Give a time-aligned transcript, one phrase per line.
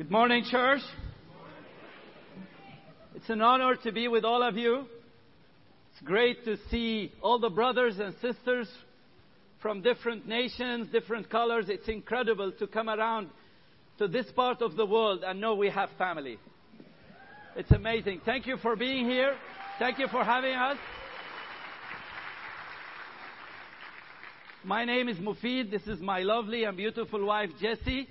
[0.00, 0.80] Good morning, church.
[3.14, 4.86] It's an honor to be with all of you.
[5.92, 8.66] It's great to see all the brothers and sisters
[9.60, 11.66] from different nations, different colors.
[11.68, 13.28] It's incredible to come around
[13.98, 16.38] to this part of the world and know we have family.
[17.54, 18.22] It's amazing.
[18.24, 19.34] Thank you for being here.
[19.78, 20.78] Thank you for having us.
[24.64, 25.70] My name is Mufid.
[25.70, 28.08] This is my lovely and beautiful wife, Jessie.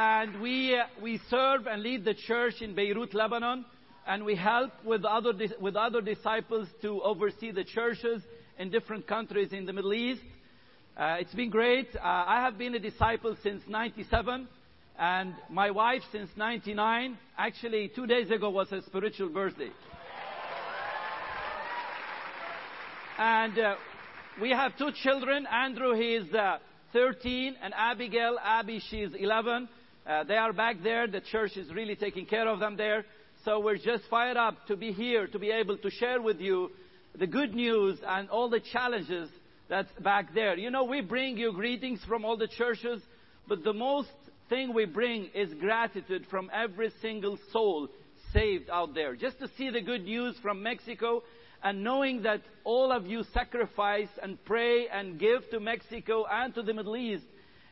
[0.00, 3.66] And we, we serve and lead the church in Beirut, Lebanon,
[4.06, 8.22] and we help with other, with other disciples to oversee the churches
[8.58, 10.22] in different countries in the Middle East.
[10.96, 11.94] Uh, it's been great.
[11.96, 14.48] Uh, I have been a disciple since 97,
[14.98, 17.18] and my wife since 99.
[17.36, 19.70] Actually, two days ago was her spiritual birthday.
[23.18, 23.74] And uh,
[24.40, 25.46] we have two children.
[25.46, 26.56] Andrew, he is uh,
[26.94, 29.68] 13, and Abigail, Abby, she is 11.
[30.06, 31.06] Uh, they are back there.
[31.06, 33.04] The church is really taking care of them there.
[33.44, 36.70] So we're just fired up to be here, to be able to share with you
[37.18, 39.30] the good news and all the challenges
[39.68, 40.56] that's back there.
[40.56, 43.00] You know, we bring you greetings from all the churches,
[43.48, 44.10] but the most
[44.48, 47.88] thing we bring is gratitude from every single soul
[48.32, 49.16] saved out there.
[49.16, 51.22] Just to see the good news from Mexico
[51.62, 56.62] and knowing that all of you sacrifice and pray and give to Mexico and to
[56.62, 57.24] the Middle East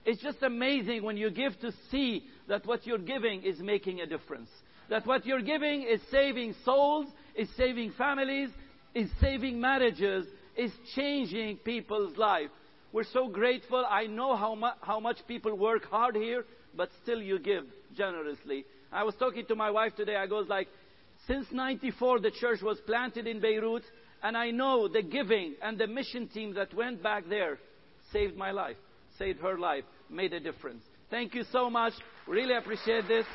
[0.04, 4.06] it's just amazing when you give to see that what you're giving is making a
[4.06, 4.50] difference.
[4.88, 8.48] That what you're giving is saving souls, is saving families,
[8.94, 10.26] is saving marriages,
[10.56, 12.50] is changing people's life.
[12.92, 13.84] We're so grateful.
[13.88, 17.64] I know how, mu- how much people work hard here, but still you give
[17.96, 18.64] generously.
[18.90, 20.16] I was talking to my wife today.
[20.16, 20.68] I goes like,
[21.26, 23.82] since 94 the church was planted in Beirut,
[24.22, 27.58] and I know the giving and the mission team that went back there
[28.12, 28.76] saved my life,
[29.18, 30.82] saved her life made a difference.
[31.10, 31.94] Thank you so much.
[32.26, 33.26] Really appreciate this.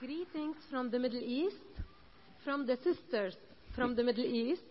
[0.00, 1.56] Greetings from the Middle East,
[2.44, 3.34] from the sisters
[3.78, 4.62] from the Middle East,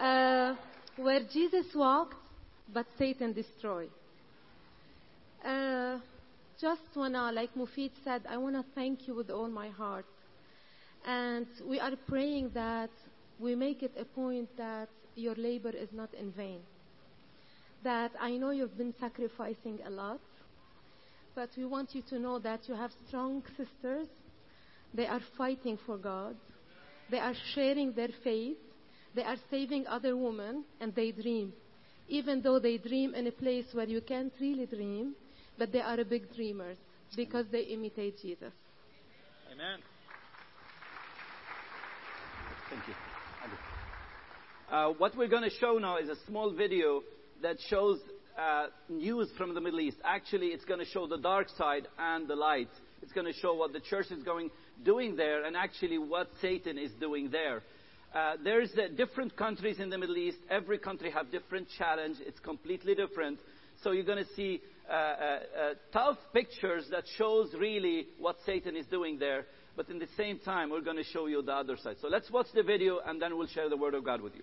[0.00, 0.54] uh,
[0.96, 2.16] where Jesus walked,
[2.74, 3.90] but Satan destroyed.
[5.44, 5.98] Uh,
[6.60, 10.06] just wanna, like Mufid said, I wanna thank you with all my heart.
[11.06, 12.90] And we are praying that
[13.38, 16.60] we make it a point that your labor is not in vain.
[17.84, 20.20] That I know you've been sacrificing a lot,
[21.34, 24.08] but we want you to know that you have strong sisters.
[24.94, 26.36] They are fighting for God.
[27.10, 28.56] They are sharing their faith.
[29.14, 31.52] They are saving other women, and they dream.
[32.08, 35.14] Even though they dream in a place where you can't really dream,
[35.58, 36.76] but they are big dreamers
[37.16, 38.52] because they imitate Jesus.
[39.52, 39.78] Amen.
[42.70, 43.11] Thank you.
[44.72, 47.02] Uh, what we're going to show now is a small video
[47.42, 47.98] that shows
[48.38, 49.98] uh, news from the Middle East.
[50.02, 52.70] Actually, it's going to show the dark side and the light.
[53.02, 54.50] It's going to show what the church is going
[54.82, 57.62] doing there, and actually what Satan is doing there.
[58.14, 60.38] Uh, there's uh, different countries in the Middle East.
[60.48, 62.16] Every country have different challenge.
[62.20, 63.40] It's completely different.
[63.82, 69.18] So you're going to see uh, tough pictures that shows really what Satan is doing
[69.18, 69.44] there.
[69.76, 71.96] But in the same time, we're going to show you the other side.
[72.00, 74.42] So let's watch the video, and then we'll share the word of God with you.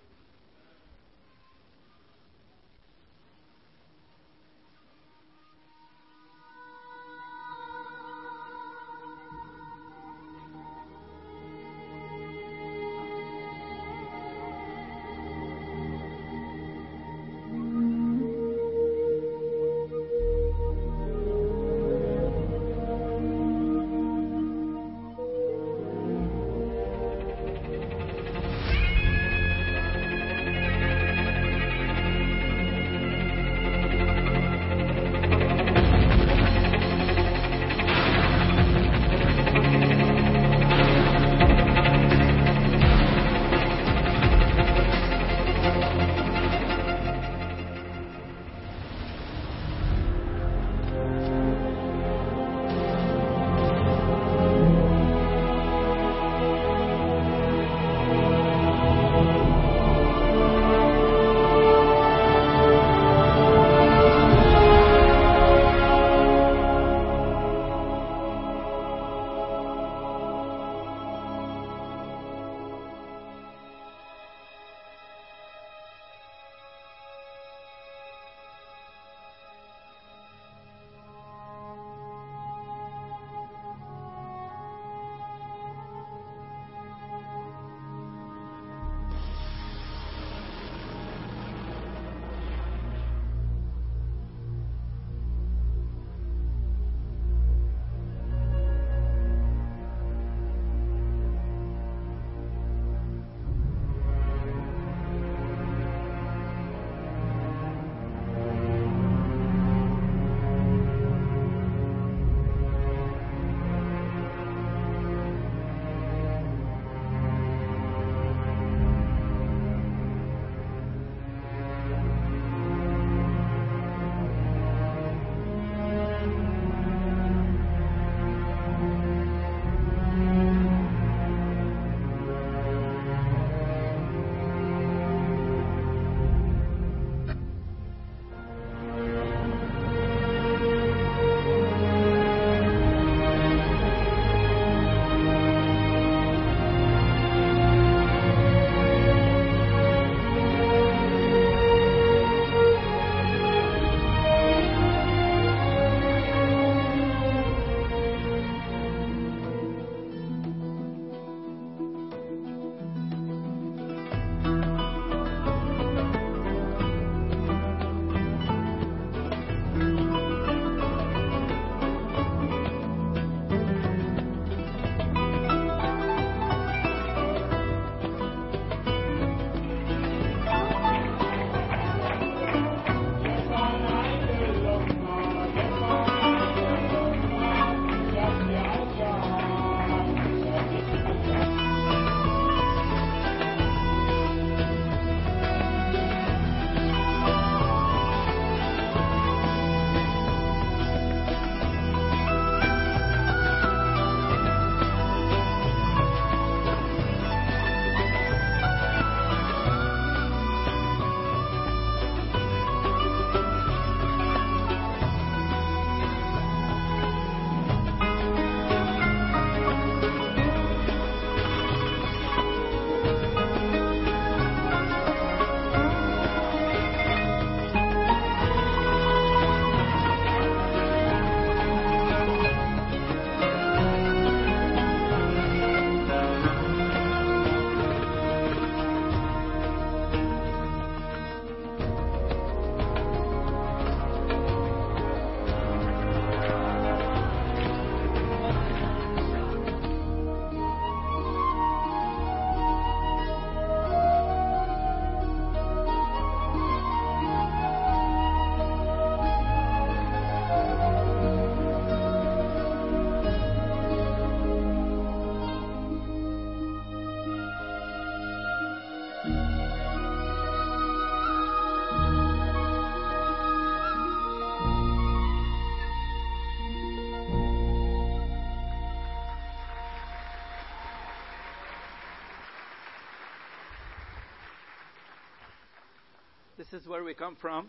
[286.72, 287.68] Is where we come from.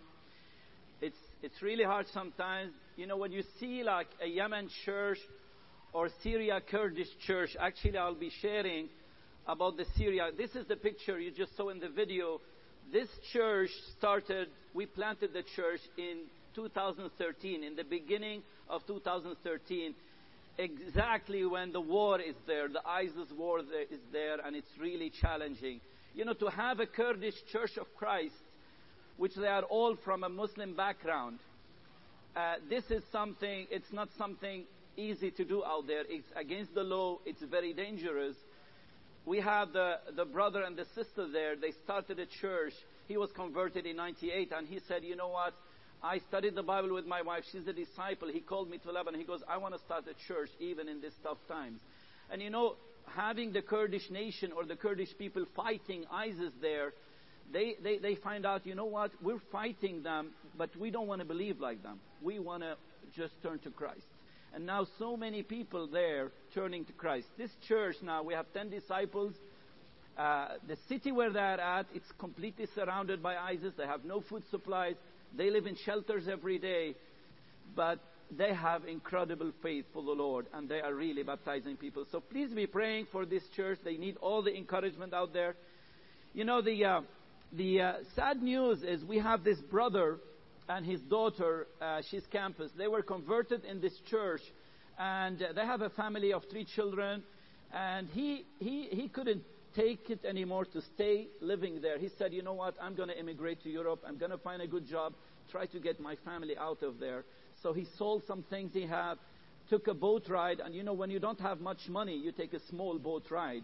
[1.02, 2.72] It's, it's really hard sometimes.
[2.96, 5.18] You know, when you see like a Yemen church
[5.94, 8.90] or Syria Kurdish church, actually, I'll be sharing
[9.48, 10.30] about the Syria.
[10.38, 12.40] This is the picture you just saw in the video.
[12.92, 16.24] This church started, we planted the church in
[16.56, 19.94] 2013, in the beginning of 2013,
[20.58, 25.80] exactly when the war is there, the ISIS war is there, and it's really challenging.
[26.14, 28.36] You know, to have a Kurdish Church of Christ,
[29.22, 31.38] which they are all from a Muslim background,
[32.36, 34.64] uh, this is something, it's not something
[34.98, 36.02] easy to do out there.
[36.10, 38.36] It's against the law, it's very dangerous.
[39.28, 41.56] We have the, the brother and the sister there.
[41.56, 42.74] They started a church.
[43.08, 45.54] He was converted in 98, and he said, You know what?
[46.02, 47.44] I studied the Bible with my wife.
[47.52, 48.28] She's a disciple.
[48.28, 49.20] He called me to Lebanon.
[49.20, 51.80] He goes, I want to start a church even in these tough times.
[52.32, 52.74] And you know,
[53.06, 56.94] having the Kurdish nation or the Kurdish people fighting ISIS there,
[57.52, 61.20] they, they, they find out, you know what, we're fighting them, but we don't want
[61.22, 62.00] to believe like them.
[62.22, 62.76] We want to
[63.16, 64.06] just turn to Christ.
[64.54, 67.28] And now so many people there turning to Christ.
[67.38, 69.34] This church now, we have 10 disciples.
[70.18, 73.74] Uh, the city where they're at, it's completely surrounded by ISIS.
[73.78, 74.96] They have no food supplies.
[75.38, 76.96] They live in shelters every day.
[77.76, 78.00] But
[78.38, 82.06] they have incredible faith for the Lord and they are really baptizing people.
[82.12, 83.80] So please be praying for this church.
[83.84, 85.56] They need all the encouragement out there.
[86.34, 87.02] You know, the, uh,
[87.54, 90.20] the uh, sad news is we have this brother
[90.70, 92.72] and his daughter, uh, she's campus.
[92.78, 94.42] They were converted in this church
[94.98, 97.24] and they have a family of three children
[97.74, 99.44] and he, he, he couldn't
[99.76, 101.98] take it anymore to stay living there.
[101.98, 104.02] He said, you know what, I'm going to immigrate to Europe.
[104.08, 105.14] I'm going to find a good job,
[105.50, 107.26] try to get my family out of there.
[107.64, 109.16] So he sold some things he had,
[109.70, 112.54] took a boat ride, and you know, when you don't have much money, you take
[112.54, 113.64] a small boat ride.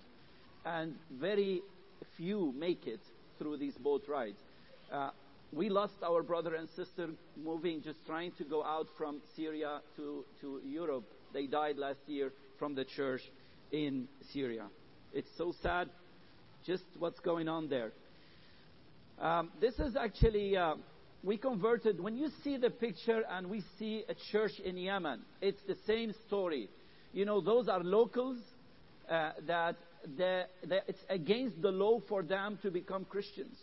[0.65, 1.61] And very
[2.15, 3.01] few make it
[3.37, 4.37] through these boat rides.
[4.91, 5.09] Uh,
[5.53, 7.09] we lost our brother and sister
[7.41, 11.05] moving, just trying to go out from Syria to, to Europe.
[11.33, 13.21] They died last year from the church
[13.71, 14.67] in Syria.
[15.13, 15.89] It's so sad,
[16.65, 17.91] just what's going on there.
[19.19, 20.57] Um, this is actually.
[20.57, 20.75] Uh,
[21.23, 25.61] we converted, when you see the picture and we see a church in Yemen, it's
[25.67, 26.69] the same story.
[27.11, 28.37] You know, those are locals
[29.09, 29.75] uh, that
[30.17, 33.57] the, the, it's against the law for them to become Christians.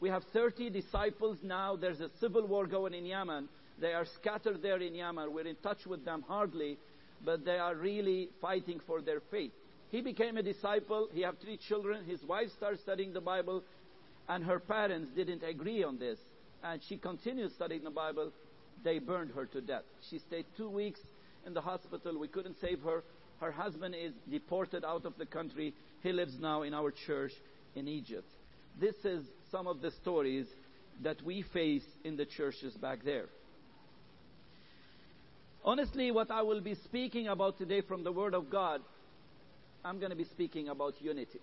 [0.00, 1.76] We have 30 disciples now.
[1.76, 3.48] There's a civil war going in Yemen.
[3.80, 5.32] They are scattered there in Yemen.
[5.32, 6.78] We're in touch with them hardly,
[7.24, 9.52] but they are really fighting for their faith.
[9.90, 11.08] He became a disciple.
[11.12, 12.04] He had three children.
[12.04, 13.62] His wife started studying the Bible,
[14.28, 16.18] and her parents didn't agree on this
[16.64, 18.32] and she continued studying the Bible,
[18.82, 19.84] they burned her to death.
[20.10, 20.98] She stayed two weeks
[21.46, 22.18] in the hospital.
[22.18, 23.04] We couldn't save her.
[23.44, 25.74] Her husband is deported out of the country.
[26.02, 27.32] He lives now in our church
[27.74, 28.26] in Egypt.
[28.80, 29.22] This is
[29.52, 30.46] some of the stories
[31.02, 33.26] that we face in the churches back there.
[35.62, 38.80] Honestly, what I will be speaking about today from the Word of God,
[39.84, 41.40] I'm going to be speaking about unity.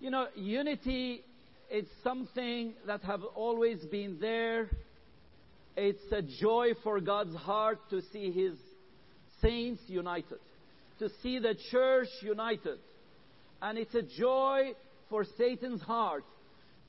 [0.00, 1.22] You know, unity
[1.68, 4.70] it's something that have always been there.
[5.76, 8.52] It's a joy for God's heart to see His
[9.42, 10.38] saints united,
[10.98, 12.78] to see the church united.
[13.60, 14.72] And it's a joy
[15.10, 16.24] for Satan's heart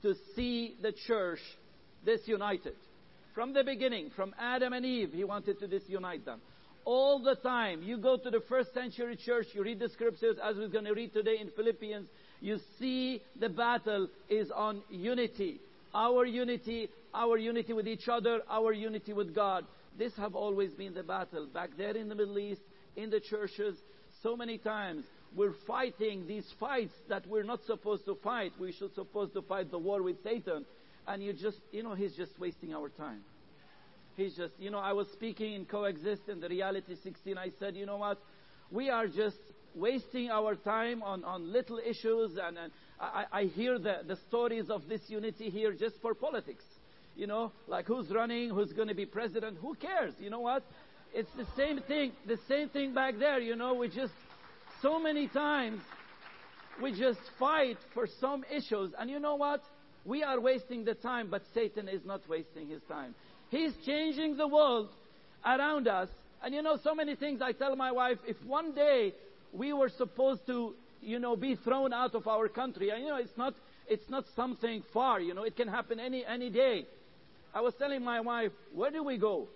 [0.02, 1.40] to see the church
[2.04, 2.74] disunited.
[3.34, 6.40] From the beginning, from Adam and Eve, he wanted to disunite them.
[6.84, 10.56] All the time, you go to the first century church, you read the scriptures, as
[10.56, 12.06] we're going to read today in Philippians,
[12.40, 15.60] you see the battle is on unity.
[15.94, 19.64] Our unity, our unity with each other, our unity with God.
[19.96, 21.46] This have always been the battle.
[21.46, 22.62] Back there in the Middle East,
[22.96, 23.76] in the churches,
[24.22, 28.52] so many times we're fighting these fights that we're not supposed to fight.
[28.58, 30.64] We should supposed to fight the war with Satan.
[31.06, 33.20] And you just, you know, he's just wasting our time.
[34.16, 37.36] He's just, you know, I was speaking in Coexist in the Reality 16.
[37.36, 38.18] I said, you know what?
[38.70, 39.36] We are just
[39.74, 42.38] wasting our time on, on little issues.
[42.40, 46.64] And, and I, I hear the, the stories of this unity here just for politics.
[47.16, 50.14] You know, like who's running, who's going to be president, who cares?
[50.18, 50.64] You know what?
[51.12, 53.38] It's the same thing, the same thing back there.
[53.38, 54.12] You know, we just,
[54.82, 55.80] so many times,
[56.82, 58.90] we just fight for some issues.
[58.98, 59.62] And you know what?
[60.04, 63.14] We are wasting the time, but Satan is not wasting his time.
[63.48, 64.88] He's changing the world
[65.46, 66.08] around us.
[66.42, 69.14] And you know, so many things I tell my wife, if one day
[69.52, 72.90] we were supposed to, you know, be thrown out of our country.
[72.90, 73.54] And, you know, it's not,
[73.86, 76.86] it's not something far, you know, it can happen any, any day.
[77.54, 79.48] I was telling my wife, where do we go?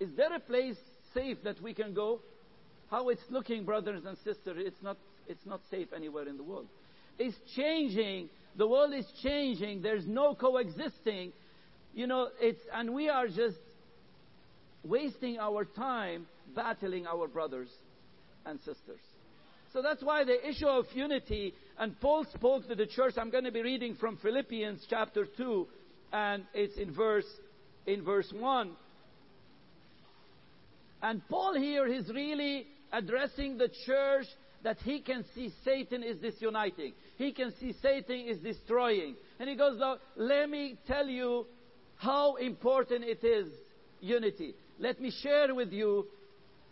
[0.00, 0.76] Is there a place
[1.14, 2.20] safe that we can go?
[2.90, 4.96] How it's looking, brothers and sisters, it's not,
[5.28, 6.66] it's not safe anywhere in the world.
[7.18, 8.28] It's changing.
[8.56, 9.82] The world is changing.
[9.82, 11.32] There's no coexisting.
[11.94, 13.56] You know, it's, and we are just
[14.82, 17.68] wasting our time battling our brothers
[18.44, 19.00] and sisters.
[19.72, 23.14] So that's why the issue of unity, and Paul spoke to the church.
[23.16, 25.66] I'm going to be reading from Philippians chapter 2,
[26.14, 27.26] and it's in verse,
[27.86, 28.70] in verse 1.
[31.02, 34.26] And Paul here is really addressing the church
[34.62, 36.92] that he can see Satan is disuniting.
[37.18, 39.16] He can see Satan is destroying.
[39.40, 39.78] And he goes,
[40.16, 41.46] let me tell you
[41.96, 43.48] how important it is,
[44.00, 44.54] unity.
[44.78, 46.06] Let me share with you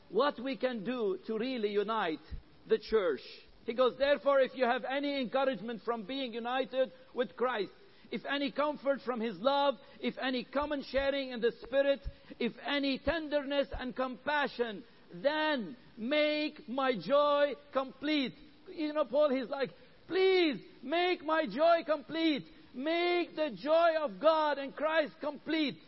[0.09, 2.21] what we can do to really unite
[2.69, 3.21] the church.
[3.65, 7.73] He goes, therefore, if you have any encouragement from being united with Christ,
[8.13, 12.01] if any comfort from His love, if any common sharing in the Spirit,
[12.39, 18.35] if any tenderness and compassion, then make my joy complete.
[18.75, 19.71] You know, Paul, he's like,
[20.09, 22.45] please make my joy complete.
[22.75, 25.79] Make the joy of God and Christ complete.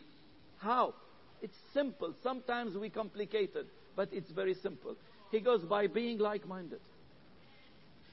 [0.57, 0.93] How?
[1.41, 2.13] It's simple.
[2.23, 4.95] Sometimes we complicate it, but it's very simple.
[5.31, 6.79] He goes by being like minded,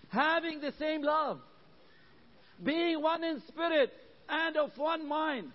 [0.09, 1.41] having the same love,
[2.63, 3.93] being one in spirit
[4.29, 5.53] and of one mind.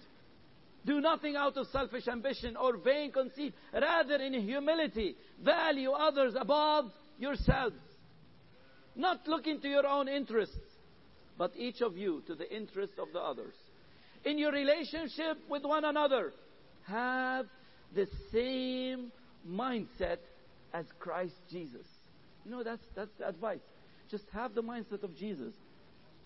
[0.86, 3.54] Do nothing out of selfish ambition or vain conceit.
[3.74, 6.86] Rather, in humility, value others above
[7.20, 7.76] yourselves.
[8.96, 10.56] Not looking to your own interests,
[11.38, 13.54] but each of you to the interest of the others.
[14.26, 16.34] In your relationship with one another,
[16.88, 17.46] have
[17.94, 19.12] the same
[19.48, 20.18] mindset
[20.74, 21.86] as Christ Jesus.
[22.46, 23.60] You know, that's, that's the advice.
[24.10, 25.54] Just have the mindset of Jesus,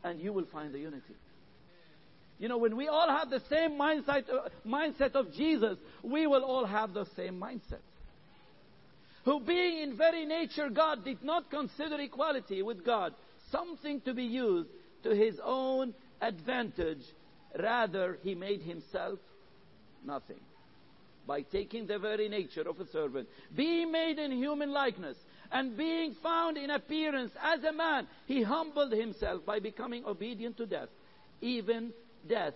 [0.04, 1.16] and you will find the unity.
[2.40, 6.44] You know, when we all have the same mindset, uh, mindset of Jesus, we will
[6.44, 7.84] all have the same mindset.
[9.26, 13.14] Who, being in very nature God, did not consider equality with God
[13.52, 14.70] something to be used
[15.04, 17.04] to his own advantage.
[17.60, 19.20] Rather, he made himself
[20.04, 20.40] nothing
[21.28, 25.18] by taking the very nature of a servant, being made in human likeness,
[25.52, 30.66] and being found in appearance as a man, he humbled himself by becoming obedient to
[30.66, 30.90] death,
[31.42, 31.92] even
[32.28, 32.54] death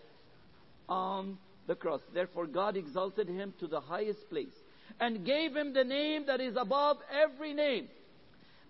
[0.87, 1.37] on
[1.67, 2.01] the cross.
[2.13, 4.53] Therefore, God exalted him to the highest place
[4.99, 7.87] and gave him the name that is above every name.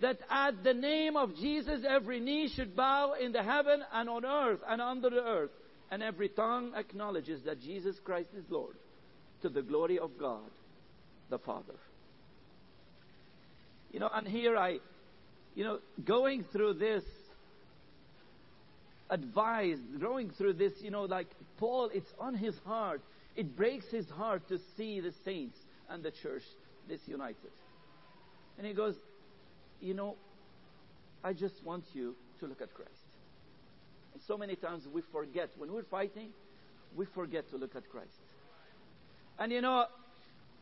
[0.02, 4.26] That at the name of Jesus every knee should bow in the heaven and on
[4.26, 5.52] earth and under the earth,
[5.92, 8.76] and every tongue acknowledges that Jesus Christ is Lord,
[9.42, 10.50] to the glory of God
[11.30, 11.76] the Father.
[13.96, 14.80] You know, and here I,
[15.56, 17.06] you know, going through this
[19.10, 21.28] advised, going through this, you know, like
[21.60, 23.00] Paul, it's on his heart.
[23.38, 25.58] It breaks his heart to see the saints
[25.90, 26.42] and the church
[26.90, 27.54] disunited.
[28.58, 28.96] And he goes,
[29.80, 30.18] You know,
[31.24, 32.92] I just want you to look at Christ.
[34.12, 36.32] And so many times we forget, when we're fighting,
[36.98, 38.10] we forget to look at Christ.
[39.40, 39.86] And you know,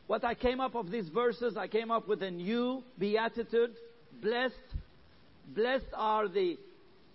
[0.08, 3.76] what I came up of these verses, I came up with a new beatitude.
[4.22, 4.56] Blessed,
[5.48, 6.58] blessed are the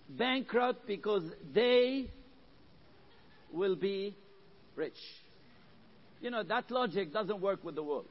[0.08, 1.22] bankrupt because
[1.54, 2.10] they
[3.52, 4.14] will be
[4.74, 4.96] rich.
[6.20, 8.06] You know, that logic doesn't work with the world.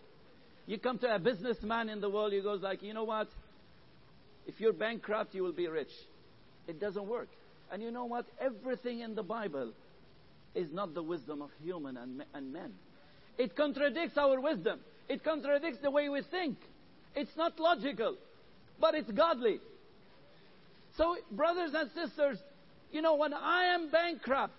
[0.65, 3.29] You come to a businessman in the world, he goes like, you know what?
[4.45, 5.91] If you're bankrupt, you will be rich.
[6.67, 7.29] It doesn't work.
[7.71, 8.25] And you know what?
[8.39, 9.71] Everything in the Bible
[10.55, 12.73] is not the wisdom of human and, and men.
[13.37, 14.79] It contradicts our wisdom.
[15.07, 16.57] It contradicts the way we think.
[17.15, 18.17] It's not logical,
[18.79, 19.59] but it's godly.
[20.97, 22.37] So, brothers and sisters,
[22.91, 24.53] you know, when I am bankrupt,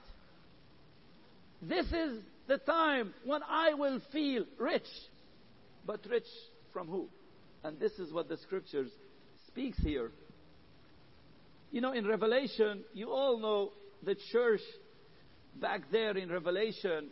[1.60, 4.86] this is the time when I will feel rich.
[5.86, 6.26] But rich
[6.72, 7.08] from who?
[7.64, 8.90] And this is what the scriptures
[9.48, 10.12] speaks here.
[11.72, 13.72] You know, in Revelation, you all know
[14.02, 14.60] the church
[15.56, 17.08] back there in Revelation,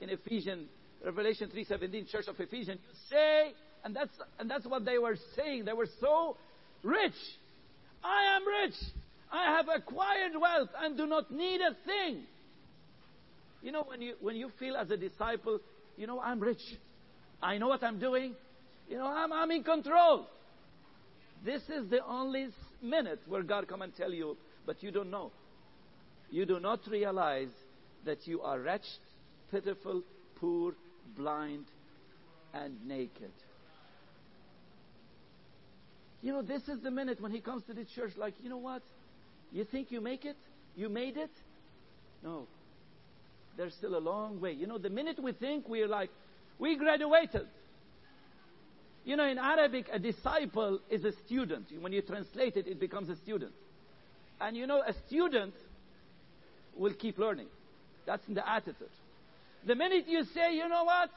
[0.00, 0.68] in Ephesians,
[1.04, 3.52] Revelation 3.17, church of Ephesians, you say,
[3.84, 5.64] and that's, and that's what they were saying.
[5.64, 6.36] They were so
[6.82, 7.12] rich.
[8.02, 8.74] I am rich.
[9.30, 12.22] I have acquired wealth and do not need a thing.
[13.62, 15.60] You know, when you, when you feel as a disciple,
[15.96, 16.60] you know, I'm rich.
[17.42, 18.34] I know what I'm doing.
[18.88, 20.26] You know, I'm, I'm in control.
[21.44, 22.48] This is the only
[22.82, 25.30] minute where God come and tell you, but you don't know.
[26.30, 27.48] You do not realize
[28.04, 29.00] that you are wretched,
[29.50, 30.02] pitiful,
[30.40, 30.74] poor,
[31.18, 31.66] blind,
[32.54, 33.32] and naked.
[36.22, 38.58] You know, this is the minute when he comes to the church, like, you know
[38.58, 38.82] what?
[39.52, 40.36] You think you make it?
[40.76, 41.30] You made it?
[42.22, 42.46] No.
[43.56, 44.52] There's still a long way.
[44.52, 46.10] You know, the minute we think we're like,
[46.58, 47.46] we graduated.
[49.04, 51.66] You know, in Arabic, a disciple is a student.
[51.80, 53.52] When you translate it, it becomes a student.
[54.40, 55.54] And you know, a student
[56.76, 57.48] will keep learning.
[58.06, 58.88] That's in the attitude.
[59.66, 61.10] The minute you say, you know what?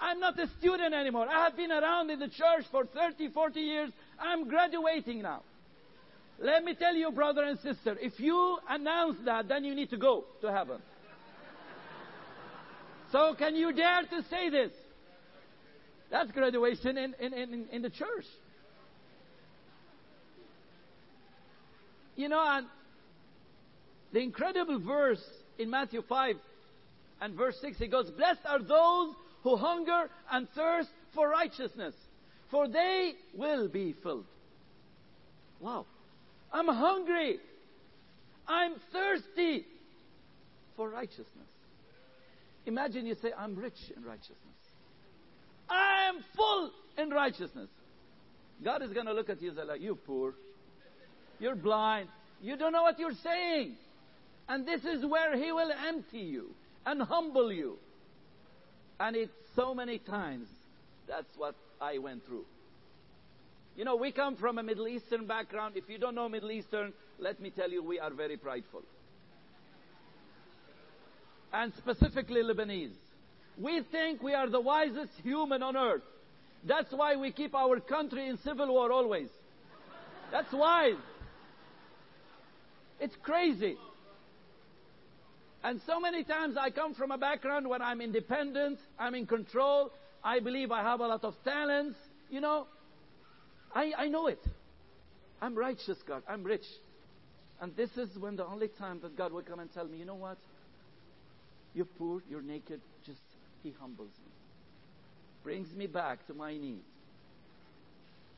[0.00, 1.28] I'm not a student anymore.
[1.28, 3.90] I have been around in the church for 30, 40 years.
[4.18, 5.42] I'm graduating now.
[6.38, 9.96] Let me tell you, brother and sister, if you announce that, then you need to
[9.96, 10.78] go to heaven.
[13.12, 14.72] so can you dare to say this?
[16.10, 18.26] That's graduation in, in, in, in the church.
[22.16, 22.66] You know, and
[24.12, 25.22] the incredible verse
[25.58, 26.36] in Matthew 5
[27.20, 31.94] and verse 6, he goes, Blessed are those who hunger and thirst for righteousness,
[32.50, 34.26] for they will be filled.
[35.60, 35.86] Wow.
[36.52, 37.38] I'm hungry.
[38.46, 39.64] I'm thirsty
[40.76, 41.26] for righteousness.
[42.66, 44.38] Imagine you say, I'm rich in righteousness.
[45.68, 47.68] I am full in righteousness.
[48.62, 50.34] God is going to look at you and say, you poor.
[51.38, 52.08] You're blind.
[52.40, 53.76] You don't know what you're saying.
[54.48, 56.50] And this is where He will empty you
[56.86, 57.78] and humble you.
[59.00, 60.46] And it's so many times
[61.08, 62.44] that's what I went through.
[63.76, 65.76] You know, we come from a Middle Eastern background.
[65.76, 68.82] If you don't know Middle Eastern, let me tell you, we are very prideful.
[71.52, 72.94] And specifically Lebanese.
[73.58, 76.02] We think we are the wisest human on earth.
[76.66, 79.28] That's why we keep our country in civil war always.
[80.32, 80.94] That's wise.
[83.00, 83.76] It's crazy.
[85.64, 89.90] And so many times I come from a background where I'm independent, I'm in control,
[90.22, 91.96] I believe I have a lot of talents,
[92.30, 92.66] you know.
[93.74, 94.40] I, I know it.
[95.40, 96.22] I'm righteous, God.
[96.28, 96.66] I'm rich.
[97.62, 100.04] And this is when the only time that God will come and tell me, you
[100.04, 100.36] know what?
[101.72, 103.20] You're poor, you're naked, just
[103.62, 104.32] He humbles me.
[105.42, 106.82] Brings me back to my knees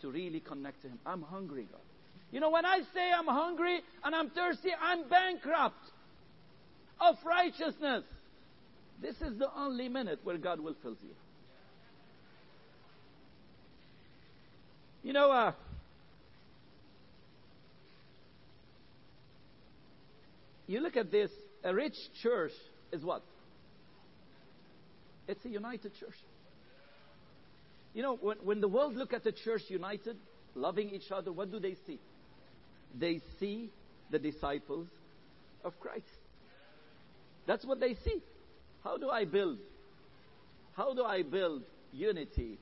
[0.01, 0.99] to really connect to Him.
[1.05, 1.81] I'm hungry, God.
[2.31, 5.91] You know, when I say I'm hungry and I'm thirsty, I'm bankrupt
[7.01, 8.05] of righteousness.
[9.01, 11.15] This is the only minute where God will fill you.
[15.03, 15.53] You know, uh,
[20.67, 21.31] you look at this,
[21.63, 22.53] a rich church
[22.91, 23.23] is what?
[25.29, 26.17] It's a united church.
[27.95, 30.17] You know, when, when the world look at the church united,
[30.55, 31.99] loving each other, what do they see?
[32.99, 33.71] They see
[34.11, 34.89] the disciples
[35.65, 36.05] of Christ.
[37.47, 38.23] That's what they see.
[38.83, 39.59] How do I build?
[40.77, 42.59] How do I build unity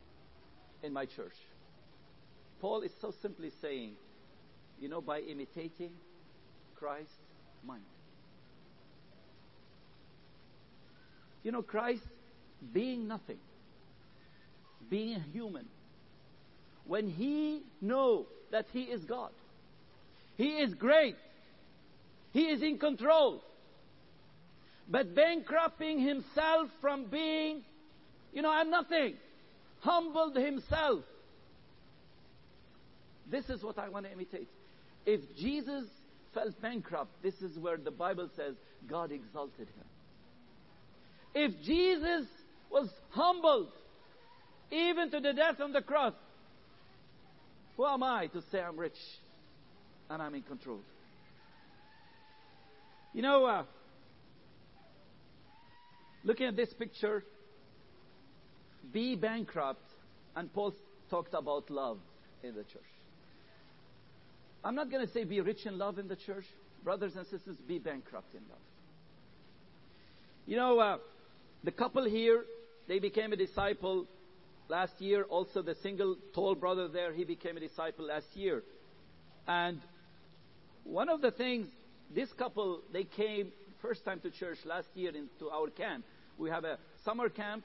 [0.83, 1.35] in my church?
[2.61, 3.93] Paul is so simply saying,
[4.81, 5.91] you know, by imitating
[6.77, 7.13] Christ's
[7.67, 7.83] mind.
[11.43, 12.03] You know, Christ
[12.73, 13.39] being nothing,
[14.89, 15.67] being human,
[16.87, 19.31] when he know that he is God,
[20.37, 21.17] he is great,
[22.33, 23.43] he is in control,
[24.89, 27.63] but bankrupting himself from being,
[28.33, 29.15] you know, I'm nothing,
[29.81, 31.05] humbled himself.
[33.31, 34.49] This is what I want to imitate.
[35.07, 35.85] If Jesus
[36.35, 38.55] felt bankrupt, this is where the Bible says
[38.89, 39.85] God exalted him.
[41.35, 42.27] If Jesus
[42.71, 43.69] was humbled,
[44.71, 46.15] even to the death on the cross,
[47.77, 48.93] who am I to say I'm rich
[50.11, 50.81] and I'm in control?
[53.13, 53.63] You know, uh,
[56.25, 57.23] Looking at this picture,
[58.93, 59.85] be bankrupt,
[60.35, 60.75] and Paul
[61.11, 61.99] talked about love
[62.43, 62.83] in the church.
[64.65, 66.47] I'm not going to say be rich in love in the church.
[66.83, 68.59] Brothers and sisters, be bankrupt in love.
[70.47, 70.99] You know, uh,
[71.63, 72.45] the couple here,
[72.89, 74.07] they became a disciple
[74.69, 75.25] last year.
[75.25, 78.63] Also, the single tall brother there, he became a disciple last year.
[79.47, 79.81] And
[80.85, 81.69] one of the things,
[82.15, 86.05] this couple, they came first time to church last year into our camp.
[86.39, 87.65] We have a summer camp,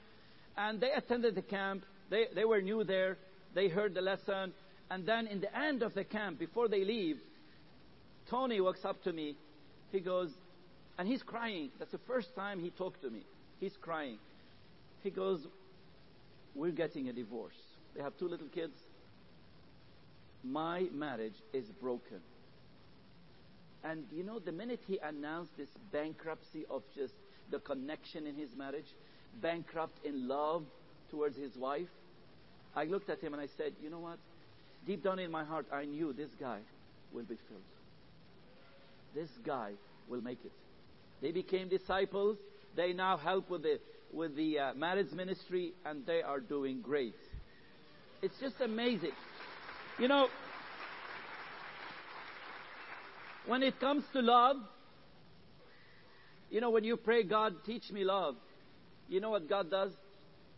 [0.56, 1.84] and they attended the camp.
[2.10, 3.18] They, they were new there.
[3.54, 4.52] They heard the lesson.
[4.90, 7.18] And then in the end of the camp, before they leave,
[8.28, 9.36] Tony walks up to me.
[9.92, 10.30] He goes,
[10.98, 11.70] and he's crying.
[11.78, 13.22] That's the first time he talked to me.
[13.58, 14.18] He's crying.
[15.02, 15.40] He goes,
[16.54, 17.54] We're getting a divorce.
[17.94, 18.74] They have two little kids.
[20.42, 22.20] My marriage is broken.
[23.82, 27.14] And you know, the minute he announced this bankruptcy of just
[27.50, 28.86] the connection in his marriage,
[29.40, 30.64] bankrupt in love
[31.10, 31.88] towards his wife,
[32.74, 34.18] I looked at him and I said, You know what?
[34.86, 36.60] Deep down in my heart, I knew this guy
[37.12, 37.62] will be filled.
[39.14, 39.72] This guy
[40.08, 40.52] will make it.
[41.20, 42.38] They became disciples.
[42.76, 43.80] They now help with the
[44.12, 47.14] with the uh, marriage ministry, and they are doing great.
[48.22, 49.12] It's just amazing.
[49.98, 50.28] You know,
[53.46, 54.56] when it comes to love,
[56.50, 58.36] you know, when you pray, God, teach me love,
[59.08, 59.92] you know what God does?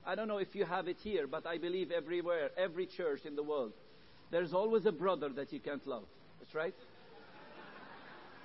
[0.05, 3.37] I don't know if you have it here, but I believe everywhere, every church in
[3.37, 3.73] the world,
[4.31, 6.05] there's always a brother that you can't love.
[6.41, 6.75] That's right.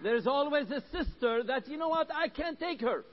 [0.03, 3.03] There's always a sister that, you know what, I can't take her.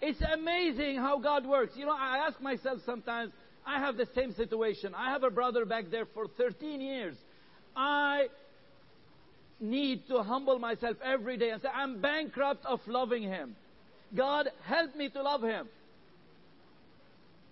[0.00, 1.72] It's amazing how God works.
[1.76, 3.32] You know, I ask myself sometimes,
[3.64, 4.94] I have the same situation.
[4.94, 7.16] I have a brother back there for 13 years.
[7.76, 8.26] I
[9.62, 13.54] need to humble myself every day and say, I'm bankrupt of loving him.
[14.14, 15.68] God, help me to love him.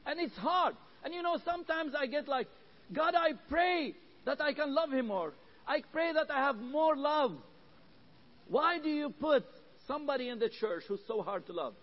[0.04, 0.74] And it's hard.
[1.04, 2.48] And you know, sometimes I get like,
[2.92, 3.94] God, I pray
[4.26, 5.32] that I can love him more.
[5.66, 7.32] I pray that I have more love.
[8.48, 9.44] Why do you put
[9.86, 11.74] somebody in the church who's so hard to love?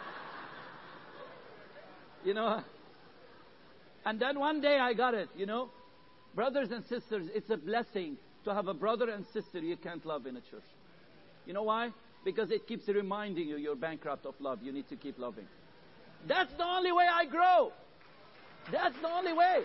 [2.24, 2.62] you know?
[4.04, 5.70] And then one day I got it, you know?
[6.34, 10.24] Brothers and sisters, it's a blessing to have a brother and sister you can't love
[10.26, 10.64] in a church.
[11.46, 11.90] You know why?
[12.24, 14.60] Because it keeps reminding you you're bankrupt of love.
[14.62, 15.46] You need to keep loving.
[16.26, 17.72] That's the only way I grow.
[18.72, 19.60] That's the only way.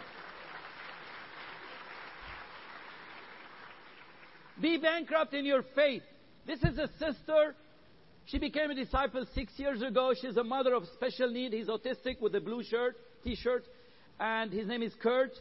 [4.60, 6.04] Be bankrupt in your faith.
[6.46, 7.56] This is a sister.
[8.26, 10.14] She became a disciple six years ago.
[10.20, 11.54] She's a mother of special need.
[11.54, 13.64] He's autistic with a blue shirt, t-shirt,
[14.20, 15.32] and his name is Kurt.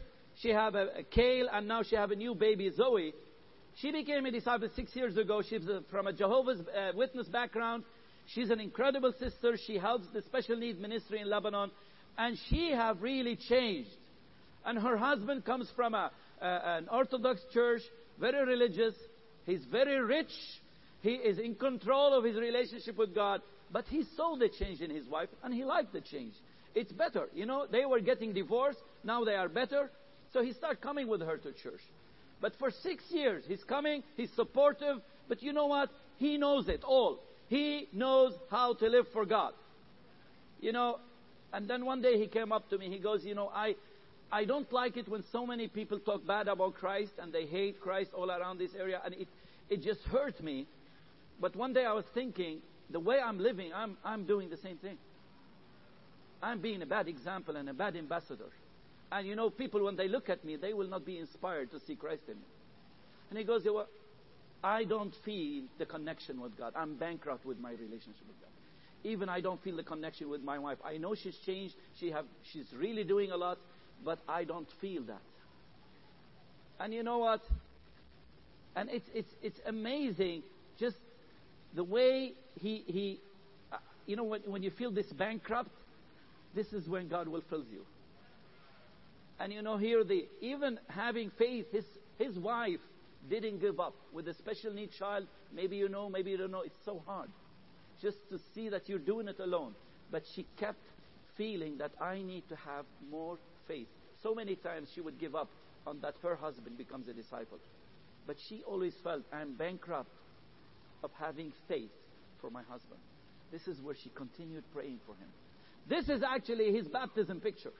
[0.41, 3.13] She have a, a Kale, and now she have a new baby, Zoe.
[3.79, 5.41] She became a disciple six years ago.
[5.47, 7.83] She's from a Jehovah's uh, Witness background.
[8.27, 9.57] She's an incredible sister.
[9.65, 11.71] She helps the special needs ministry in Lebanon,
[12.17, 13.89] and she have really changed.
[14.65, 17.81] And her husband comes from a, an Orthodox church,
[18.19, 18.93] very religious.
[19.45, 20.31] He's very rich.
[21.01, 23.41] He is in control of his relationship with God.
[23.71, 26.33] But he saw the change in his wife and he liked the change.
[26.75, 27.27] It's better.
[27.33, 28.79] You know, they were getting divorced.
[29.03, 29.89] Now they are better.
[30.33, 31.81] So he started coming with her to church.
[32.41, 34.97] But for six years, he's coming, he's supportive.
[35.29, 35.89] But you know what?
[36.17, 37.19] He knows it all.
[37.47, 39.53] He knows how to live for God.
[40.59, 40.99] You know,
[41.53, 42.89] and then one day he came up to me.
[42.89, 43.75] He goes, You know, I,
[44.31, 47.79] I don't like it when so many people talk bad about Christ and they hate
[47.79, 49.27] Christ all around this area, and it,
[49.69, 50.65] it just hurt me.
[51.39, 54.77] But one day I was thinking, the way I'm living, I'm, I'm doing the same
[54.77, 54.97] thing.
[56.41, 58.49] I'm being a bad example and a bad ambassador.
[59.11, 61.79] And you know, people, when they look at me, they will not be inspired to
[61.85, 62.47] see Christ in me.
[63.29, 63.87] And he goes, well,
[64.63, 66.73] I don't feel the connection with God.
[66.75, 68.49] I'm bankrupt with my relationship with God.
[69.03, 70.77] Even I don't feel the connection with my wife.
[70.85, 71.73] I know she's changed.
[71.99, 73.57] She have, she's really doing a lot
[74.03, 75.21] but I don't feel that.
[76.79, 77.41] And you know what?
[78.75, 80.43] And it's, it's, it's amazing
[80.79, 80.95] just
[81.75, 83.19] the way he, he
[83.71, 85.69] uh, you know, when, when you feel this bankrupt,
[86.55, 87.85] this is when God will fill you.
[89.41, 91.85] And you know, here the, even having faith, his,
[92.19, 92.79] his wife
[93.27, 95.25] didn't give up with a special need child.
[95.51, 96.61] Maybe you know, maybe you don't know.
[96.61, 97.29] It's so hard
[98.03, 99.73] just to see that you're doing it alone.
[100.11, 100.83] But she kept
[101.37, 103.87] feeling that I need to have more faith.
[104.21, 105.49] So many times she would give up
[105.87, 107.57] on that her husband becomes a disciple.
[108.27, 110.11] But she always felt, I'm bankrupt
[111.03, 111.89] of having faith
[112.41, 112.99] for my husband.
[113.51, 115.29] This is where she continued praying for him.
[115.89, 117.73] This is actually his baptism picture.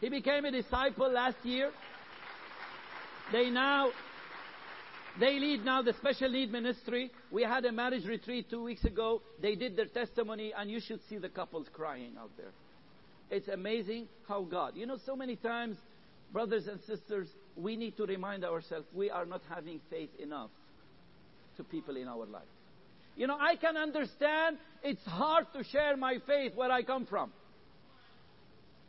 [0.00, 1.70] He became a disciple last year.
[3.32, 3.90] They now,
[5.18, 7.10] they lead now the special need ministry.
[7.30, 9.22] We had a marriage retreat two weeks ago.
[9.42, 12.52] They did their testimony, and you should see the couples crying out there.
[13.30, 15.76] It's amazing how God, you know, so many times,
[16.32, 20.50] brothers and sisters, we need to remind ourselves we are not having faith enough
[21.56, 22.42] to people in our life.
[23.16, 27.32] You know, I can understand it's hard to share my faith where I come from.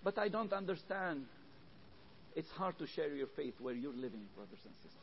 [0.04, 1.26] But I don't understand
[2.36, 4.94] it's hard to share your faith where you're living, brothers and sisters.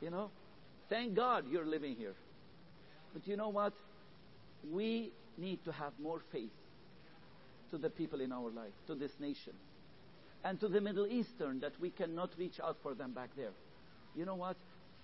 [0.00, 0.30] You know,
[0.88, 2.14] thank God you're living here.
[3.12, 3.72] But you know what?
[4.70, 6.52] We need to have more faith
[7.70, 9.54] to the people in our life, to this nation,
[10.44, 13.52] and to the Middle Eastern that we cannot reach out for them back there.
[14.14, 14.56] You know what?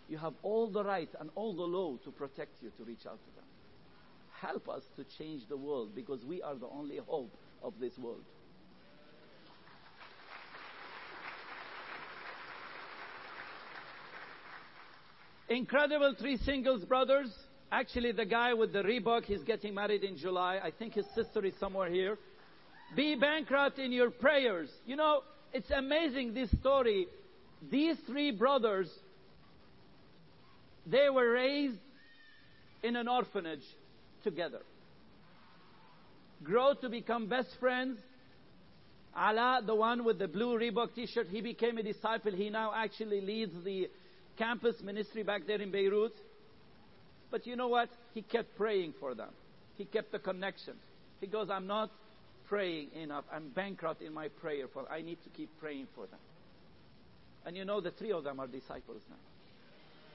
[0.09, 3.19] You have all the right and all the law to protect you to reach out
[3.19, 3.45] to them.
[4.41, 7.35] Help us to change the world because we are the only hope
[7.65, 8.23] of this world.
[15.49, 17.33] Incredible three singles brothers.
[17.73, 20.61] Actually, the guy with the Reebok, he's getting married in July.
[20.63, 22.19] I think his sister is somewhere here.
[22.95, 24.71] Be bankrupt in your prayers.
[24.87, 25.23] You know,
[25.53, 27.07] it's amazing this story.
[27.71, 28.89] These three brothers,
[30.87, 31.79] they were raised
[32.83, 33.65] in an orphanage
[34.23, 34.61] together.
[36.45, 37.99] Grow to become best friends.
[39.17, 42.33] Ala, the one with the blue Reebok t-shirt, he became a disciple.
[42.33, 43.89] He now actually leads the
[44.37, 46.13] campus ministry back there in Beirut.
[47.31, 47.89] But you know what?
[48.13, 49.31] He kept praying for them.
[49.79, 50.75] He kept the connection.
[51.21, 51.91] He goes, I'm not
[52.49, 53.25] praying enough.
[53.33, 56.21] I'm bankrupt in my prayer for I need to keep praying for them.
[57.47, 59.17] And you know the three of them are disciples now.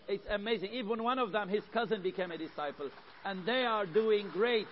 [0.07, 0.71] It's amazing.
[0.73, 2.89] Even one of them, his cousin became a disciple.
[3.23, 4.67] And they are doing great.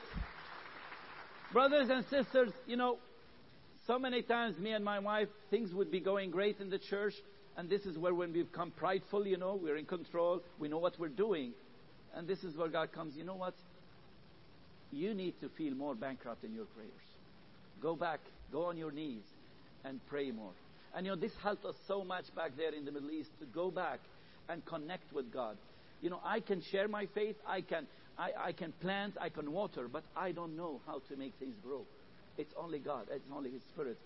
[1.54, 2.98] Brothers and sisters, you know,
[3.86, 7.14] so many times me and my wife, things would be going great in the church.
[7.56, 10.42] And this is where when we become prideful, you know, we're in control.
[10.60, 11.54] We know what we're doing.
[12.14, 13.54] And this is where God comes, you know what?
[14.92, 16.92] You need to feel more bankrupt in your prayers.
[17.82, 18.20] Go back,
[18.52, 19.24] go on your knees,
[19.86, 20.54] and pray more.
[20.96, 23.46] And you know, this helped us so much back there in the Middle East to
[23.46, 24.00] go back
[24.50, 25.58] and connect with God.
[26.02, 29.52] You know, I can share my faith, I can, I, I can plant, I can
[29.52, 31.86] water, but I don't know how to make things grow.
[32.38, 33.98] It's only God, it's only His Spirit.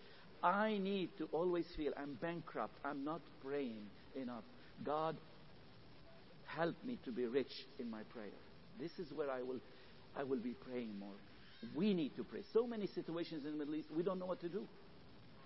[0.43, 4.43] I need to always feel I'm bankrupt, I'm not praying enough.
[4.83, 5.15] God,
[6.45, 8.31] help me to be rich in my prayer.
[8.79, 9.59] This is where I will,
[10.17, 11.09] I will be praying more.
[11.75, 12.41] We need to pray.
[12.53, 14.63] So many situations in the Middle East, we don't know what to do.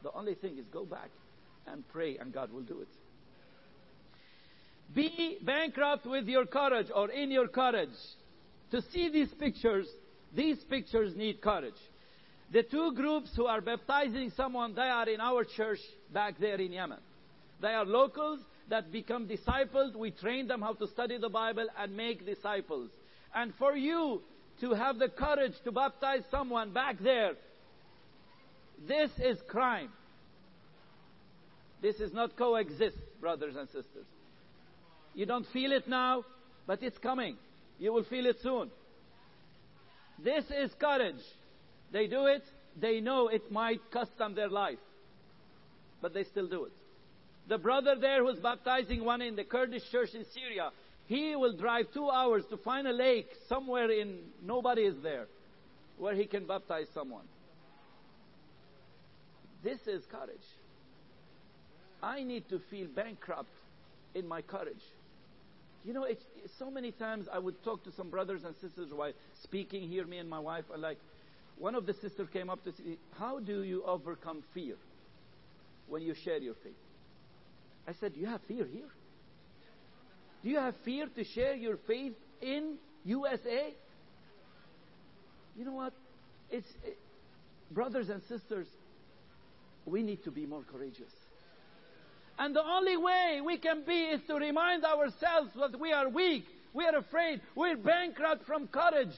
[0.02, 1.10] The only thing is go back
[1.68, 2.88] and pray, and God will do it.
[4.94, 7.90] Be bankrupt with your courage or in your courage.
[8.72, 9.88] To see these pictures,
[10.36, 11.74] these pictures need courage.
[12.52, 15.80] The two groups who are baptizing someone, they are in our church
[16.14, 17.00] back there in Yemen.
[17.62, 19.96] They are locals that become disciples.
[19.96, 22.90] We train them how to study the Bible and make disciples.
[23.34, 24.22] And for you
[24.62, 27.34] to have the courage to baptize someone back there,
[28.88, 29.90] this is crime.
[31.82, 34.06] This is not coexist, brothers and sisters.
[35.14, 36.26] You don't feel it now,
[36.68, 37.38] but it's coming.
[37.80, 38.70] You will feel it soon.
[40.24, 41.22] This is courage.
[41.92, 42.44] They do it,
[42.80, 44.80] they know it might cost them their life,
[46.02, 46.72] but they still do it.
[47.48, 50.72] The brother there who's baptizing one in the Kurdish church in Syria,
[51.06, 55.28] he will drive two hours to find a lake somewhere in nobody is there
[55.98, 57.26] where he can baptize someone.
[59.64, 60.38] This is courage.
[62.02, 63.50] I need to feel bankrupt
[64.14, 64.84] in my courage.
[65.86, 66.24] You know, it's,
[66.58, 69.12] so many times I would talk to some brothers and sisters while
[69.44, 70.98] speaking here, me and my wife, are like,
[71.60, 74.76] one of the sisters came up to say, How do you overcome fear
[75.88, 76.74] when you share your faith?
[77.88, 78.90] I said, You have fear here?
[80.44, 83.74] Do you have fear to share your faith in USA?
[85.56, 85.94] You know what?
[86.50, 86.98] It's it,
[87.72, 88.68] brothers and sisters,
[89.86, 91.14] we need to be more courageous.
[92.38, 96.46] And the only way we can be is to remind ourselves that we are weak,
[96.74, 99.16] we are afraid, we're bankrupt from courage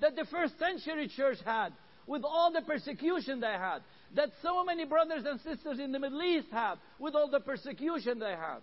[0.00, 1.70] that the first century church had,
[2.06, 3.80] with all the persecution they had,
[4.14, 8.20] that so many brothers and sisters in the Middle East have, with all the persecution
[8.20, 8.62] they have.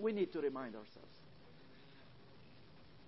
[0.00, 1.08] We need to remind ourselves.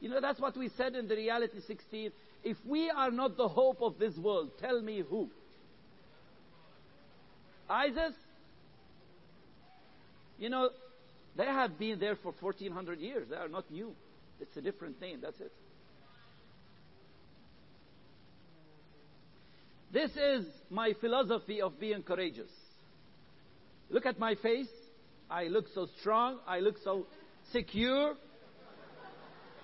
[0.00, 2.12] You know, that's what we said in the Reality 16.
[2.44, 5.28] If we are not the hope of this world, tell me who?
[7.70, 8.14] ISIS?
[10.42, 10.70] You know,
[11.36, 13.28] they have been there for 1400 years.
[13.30, 13.92] They are not new.
[14.40, 15.52] It's a different name, that's it.
[19.92, 22.50] This is my philosophy of being courageous.
[23.88, 24.66] Look at my face.
[25.30, 26.40] I look so strong.
[26.44, 27.06] I look so
[27.52, 28.16] secure.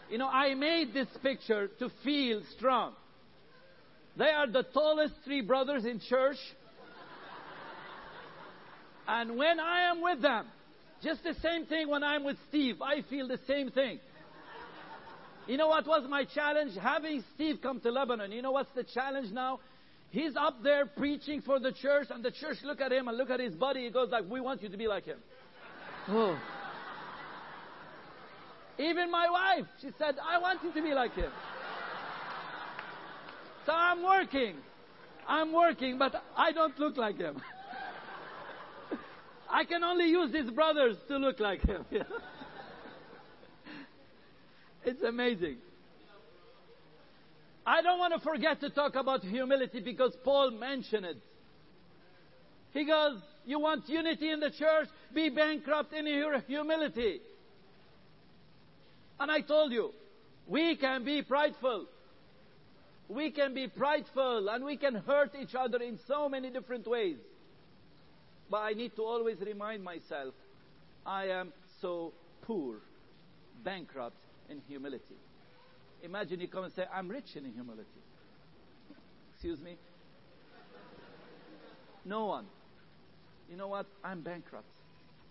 [0.08, 2.92] You know, I made this picture to feel strong.
[4.16, 6.38] They are the tallest three brothers in church.
[9.08, 10.46] And when I am with them,
[11.02, 14.00] just the same thing when I'm with Steve, I feel the same thing.
[15.46, 16.72] You know what was my challenge?
[16.80, 18.32] Having Steve come to Lebanon.
[18.32, 19.60] You know what's the challenge now?
[20.10, 23.30] He's up there preaching for the church, and the church look at him and look
[23.30, 23.84] at his body.
[23.84, 25.18] He goes like, "We want you to be like him."
[26.08, 26.38] Oh.
[28.78, 31.30] Even my wife, she said, "I want you to be like him."
[33.66, 34.56] So I'm working.
[35.26, 37.42] I'm working, but I don't look like him.
[39.50, 41.84] I can only use his brothers to look like him.
[44.84, 45.56] it's amazing.
[47.66, 51.16] I don't want to forget to talk about humility because Paul mentioned it.
[52.72, 54.88] He goes, You want unity in the church?
[55.14, 57.20] Be bankrupt in your humility.
[59.20, 59.92] And I told you,
[60.46, 61.86] we can be prideful.
[63.08, 67.16] We can be prideful and we can hurt each other in so many different ways.
[68.50, 70.34] But I need to always remind myself
[71.04, 72.76] I am so poor,
[73.64, 74.16] bankrupt
[74.48, 75.16] in humility.
[76.02, 77.84] Imagine you come and say, I'm rich in humility.
[79.34, 79.76] Excuse me?
[82.04, 82.46] No one.
[83.50, 83.86] You know what?
[84.04, 84.66] I'm bankrupt.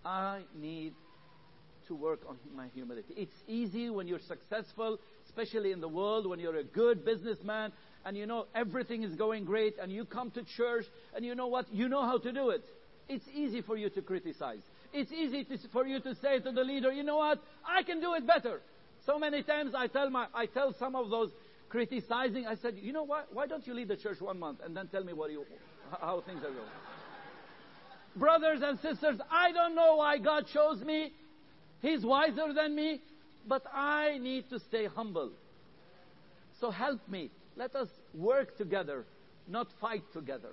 [0.04, 0.94] I need
[1.88, 3.14] to work on my humility.
[3.16, 7.72] It's easy when you're successful, especially in the world, when you're a good businessman
[8.04, 11.46] and you know everything is going great and you come to church and you know
[11.46, 11.72] what?
[11.72, 12.64] You know how to do it.
[13.08, 14.60] It's easy for you to criticize.
[14.92, 17.42] It's easy to, for you to say to the leader, you know what?
[17.66, 18.60] I can do it better.
[19.06, 21.30] So many times I tell my, I tell some of those
[21.68, 23.28] criticizing, I said, you know what?
[23.32, 25.44] Why don't you leave the church one month and then tell me what you,
[26.00, 26.68] how things are going?
[28.16, 31.12] Brothers and sisters, I don't know why God chose me.
[31.80, 33.00] He's wiser than me,
[33.46, 35.30] but I need to stay humble.
[36.60, 37.30] So help me.
[37.56, 39.04] Let us work together,
[39.46, 40.50] not fight together.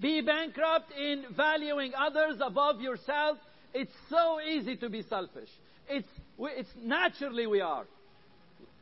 [0.00, 3.38] Be bankrupt in valuing others above yourself.
[3.74, 5.48] It's so easy to be selfish.
[5.88, 6.08] It's,
[6.38, 7.84] it's naturally we are.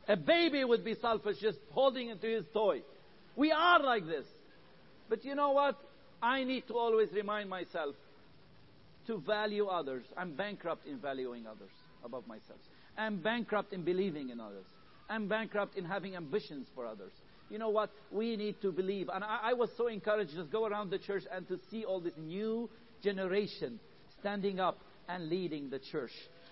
[0.07, 2.81] A baby would be selfish just holding into his toy.
[3.35, 4.25] We are like this.
[5.09, 5.75] But you know what?
[6.21, 7.95] I need to always remind myself
[9.07, 10.03] to value others.
[10.15, 11.69] I'm bankrupt in valuing others
[12.03, 12.59] above myself.
[12.97, 14.65] I'm bankrupt in believing in others.
[15.09, 17.11] I'm bankrupt in having ambitions for others.
[17.49, 17.91] You know what?
[18.11, 19.09] We need to believe.
[19.13, 21.99] And I, I was so encouraged to go around the church and to see all
[21.99, 22.69] this new
[23.03, 23.79] generation
[24.19, 26.11] standing up and leading the church.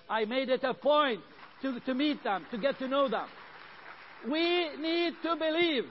[0.10, 1.22] I made it a point
[1.62, 3.28] to, to meet them, to get to know them.
[4.30, 5.86] We need to believe.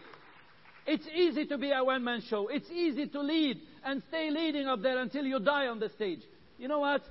[0.86, 2.48] It's easy to be a one man show.
[2.48, 6.20] It's easy to lead and stay leading up there until you die on the stage.
[6.58, 7.02] You know what?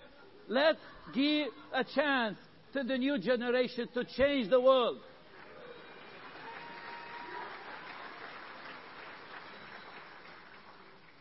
[0.48, 0.80] Let's
[1.14, 2.38] give a chance
[2.74, 5.00] to the new generation to change the world.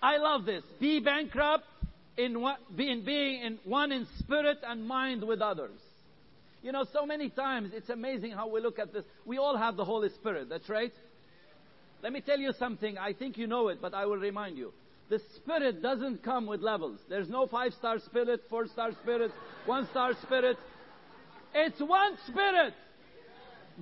[0.02, 0.64] I love this.
[0.80, 1.64] Be bankrupt
[2.16, 5.78] in, one, in being in one in spirit and mind with others.
[6.62, 9.04] You know, so many times it's amazing how we look at this.
[9.24, 10.92] We all have the Holy Spirit, that's right?
[12.02, 12.98] Let me tell you something.
[12.98, 14.72] I think you know it, but I will remind you.
[15.08, 16.98] The Spirit doesn't come with levels.
[17.08, 19.30] There's no five star spirit, four star spirit,
[19.66, 20.56] one star spirit.
[21.54, 22.74] It's one Spirit.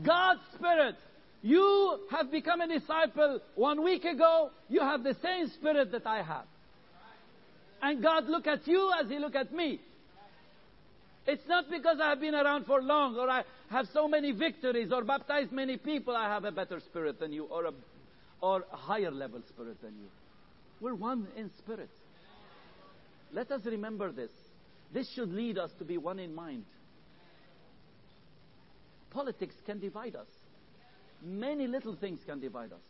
[0.04, 0.96] God's Spirit.
[1.42, 4.50] You have become a disciple one week ago.
[4.68, 6.44] You have the same spirit that I have.
[7.82, 9.80] And God look at you as He look at me.
[11.26, 14.90] It's not because I have been around for long or I have so many victories
[14.92, 17.72] or baptized many people I have a better spirit than you or a,
[18.40, 20.08] or a higher level spirit than you.
[20.80, 21.90] We're one in spirit.
[23.32, 24.30] Let us remember this.
[24.92, 26.64] This should lead us to be one in mind.
[29.10, 30.26] Politics can divide us.
[31.22, 32.86] Many little things can divide us.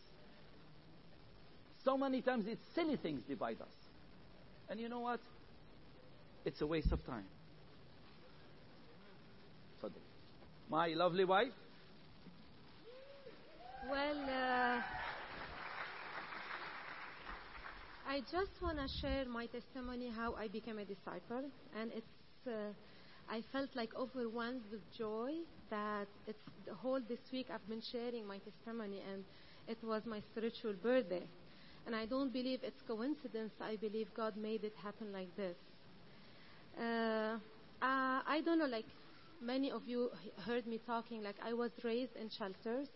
[1.84, 3.74] So many times it's silly things divide us.
[4.68, 5.20] And you know what?
[6.44, 7.26] It's a waste of time.
[10.70, 11.52] My lovely wife?
[13.90, 14.80] Well, uh,
[18.08, 22.06] I just want to share my testimony how I became a disciple, and it's
[22.46, 22.72] uh,
[23.30, 25.32] I felt like overwhelmed with joy
[25.70, 29.24] that it's the whole this week I've been sharing my testimony, and
[29.68, 31.28] it was my spiritual birthday.
[31.86, 33.54] And I don't believe it's coincidence.
[33.60, 35.56] I believe God made it happen like this.
[36.78, 37.38] Uh,
[37.82, 38.86] uh, I don't know, like
[39.40, 40.10] many of you
[40.46, 42.88] heard me talking, like I was raised in shelters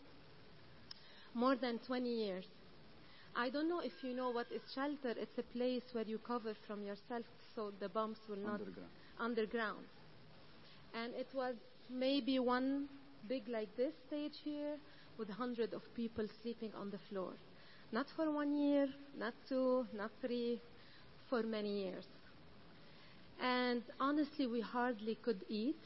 [1.34, 2.46] more than 20 years.
[3.36, 5.14] I don't know if you know what is shelter.
[5.16, 7.24] It's a place where you cover from yourself
[7.54, 8.90] so the bombs will not Underground.
[9.18, 9.86] underground.
[10.94, 11.54] And it was
[11.90, 12.88] maybe one
[13.28, 14.76] big like this stage here
[15.18, 17.32] with hundreds of people sleeping on the floor.
[17.92, 18.88] Not for one year,
[19.18, 20.60] not two, not three,
[21.30, 22.04] for many years.
[23.40, 25.80] And honestly, we hardly could eat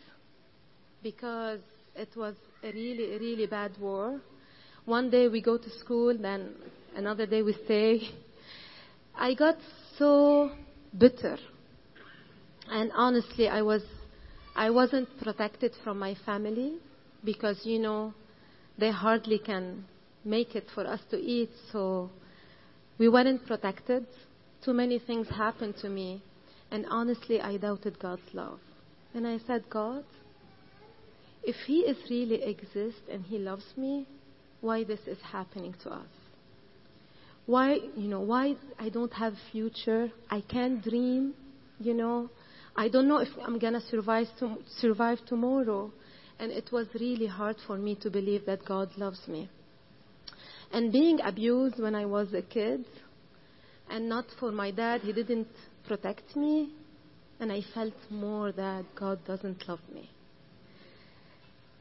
[1.02, 1.60] because
[1.94, 4.20] it was a really, really bad war.
[4.84, 6.54] One day we go to school, then
[6.96, 8.08] another day we stay.
[9.16, 9.56] I got
[9.98, 10.50] so
[10.96, 11.36] bitter.
[12.70, 13.82] And honestly, I was,
[14.58, 16.78] I wasn't protected from my family
[17.24, 18.12] because, you know,
[18.76, 19.84] they hardly can
[20.24, 21.50] make it for us to eat.
[21.70, 22.10] So
[22.98, 24.04] we weren't protected.
[24.64, 26.24] Too many things happened to me.
[26.72, 28.58] And honestly, I doubted God's love.
[29.14, 30.04] And I said, God,
[31.44, 34.08] if He is really exists and He loves me,
[34.60, 36.08] why this is happening to us?
[37.46, 40.10] Why, you know, why I don't have future?
[40.28, 41.34] I can't dream,
[41.78, 42.28] you know.
[42.78, 45.92] I don't know if I'm gonna survive to, survive tomorrow.
[46.38, 49.50] And it was really hard for me to believe that God loves me.
[50.72, 52.84] And being abused when I was a kid,
[53.90, 55.48] and not for my dad, he didn't
[55.88, 56.70] protect me,
[57.40, 60.08] and I felt more that God doesn't love me.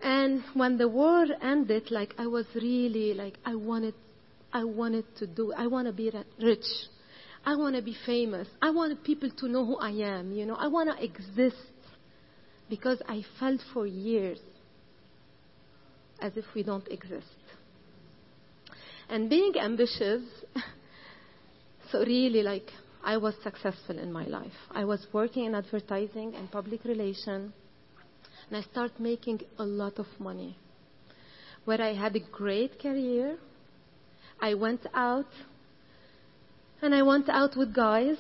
[0.02, 3.94] And when the war ended, like I was really like I wanted
[4.52, 5.54] I wanted to do.
[5.54, 6.66] I want to be rich.
[7.48, 8.46] I want to be famous.
[8.62, 10.34] I want people to know who I am.
[10.34, 11.56] You know, I want to exist
[12.70, 14.40] because I felt for years
[16.20, 17.40] as if we don't exist.
[19.08, 20.24] And being ambitious,
[21.90, 22.70] so really like
[23.02, 24.60] I was successful in my life.
[24.72, 27.54] I was working in advertising and public relation,
[28.50, 30.58] and I started making a lot of money.
[31.64, 33.38] Where I had a great career,
[34.42, 35.28] I went out,
[36.82, 38.18] and I went out with guys.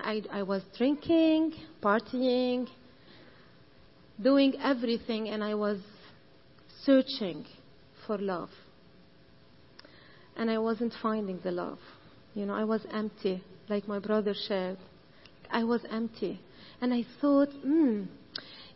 [0.00, 2.68] I, I was drinking, partying,
[4.22, 5.78] doing everything, and I was
[6.84, 7.44] searching
[8.06, 8.50] for love.
[10.36, 11.78] And I wasn't finding the love.
[12.34, 14.78] You know, I was empty, like my brother shared.
[15.50, 16.40] I was empty.
[16.80, 18.04] And I thought, hmm,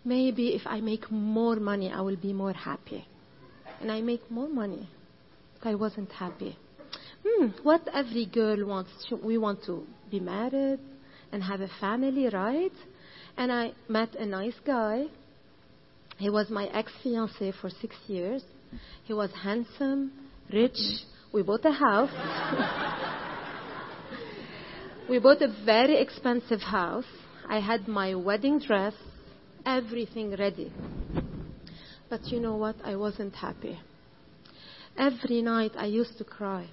[0.04, 3.06] maybe if I make more money, I will be more happy.
[3.80, 4.88] And I make more money.
[5.62, 6.58] But I wasn't happy.
[7.26, 8.90] Hmm, what every girl wants.
[9.22, 10.80] We want to be married
[11.30, 12.72] and have a family, right?
[13.36, 15.06] And I met a nice guy
[16.22, 18.44] he was my ex fiance for six years.
[19.02, 20.12] He was handsome,
[20.52, 20.78] rich.
[21.32, 22.12] We bought a house.
[25.10, 27.10] we bought a very expensive house.
[27.48, 28.94] I had my wedding dress,
[29.66, 30.72] everything ready.
[32.08, 32.76] But you know what?
[32.84, 33.80] I wasn't happy.
[34.96, 36.68] Every night I used to cry.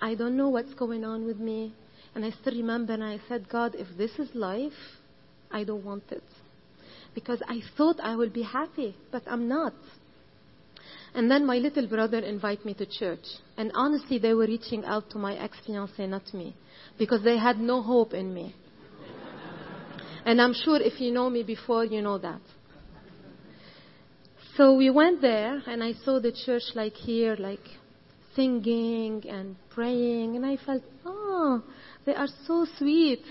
[0.00, 1.74] I don't know what's going on with me.
[2.14, 4.72] And I still remember, and I said, God, if this is life,
[5.50, 6.24] I don't want it
[7.14, 9.74] because I thought I would be happy, but I'm not.
[11.14, 13.24] And then my little brother invited me to church.
[13.56, 16.54] And honestly, they were reaching out to my ex fiance, not me,
[16.98, 18.54] because they had no hope in me.
[20.24, 22.40] and I'm sure if you know me before, you know that.
[24.56, 27.60] So we went there, and I saw the church like here, like
[28.34, 31.62] singing and praying, and I felt, oh,
[32.04, 33.22] they are so sweet,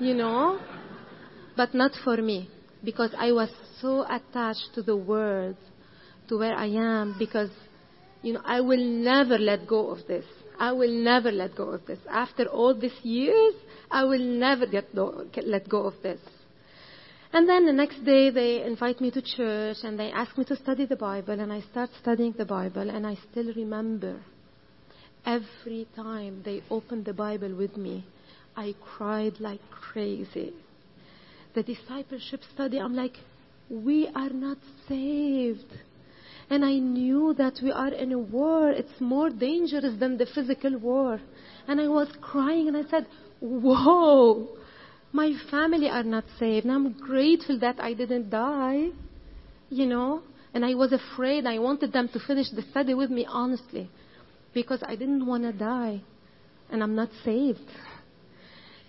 [0.00, 0.60] you know,
[1.56, 2.48] but not for me
[2.84, 5.56] because I was so attached to the word,
[6.28, 7.50] to where I am, because,
[8.22, 10.24] you know, I will never let go of this.
[10.58, 11.98] I will never let go of this.
[12.10, 13.54] After all these years,
[13.90, 16.20] I will never get let go of this.
[17.32, 20.56] And then the next day they invite me to church and they ask me to
[20.56, 24.20] study the Bible and I start studying the Bible and I still remember
[25.26, 28.06] every time they opened the Bible with me,
[28.56, 30.52] I cried like crazy
[31.54, 33.16] the discipleship study, I'm like,
[33.68, 34.58] we are not
[34.88, 35.72] saved.
[36.50, 38.70] And I knew that we are in a war.
[38.70, 41.20] It's more dangerous than the physical war.
[41.66, 43.06] And I was crying and I said,
[43.40, 44.48] Whoa,
[45.12, 46.66] my family are not saved.
[46.66, 48.88] And I'm grateful that I didn't die.
[49.70, 50.22] You know?
[50.54, 51.46] And I was afraid.
[51.46, 53.90] I wanted them to finish the study with me, honestly.
[54.54, 56.00] Because I didn't want to die.
[56.70, 57.60] And I'm not saved.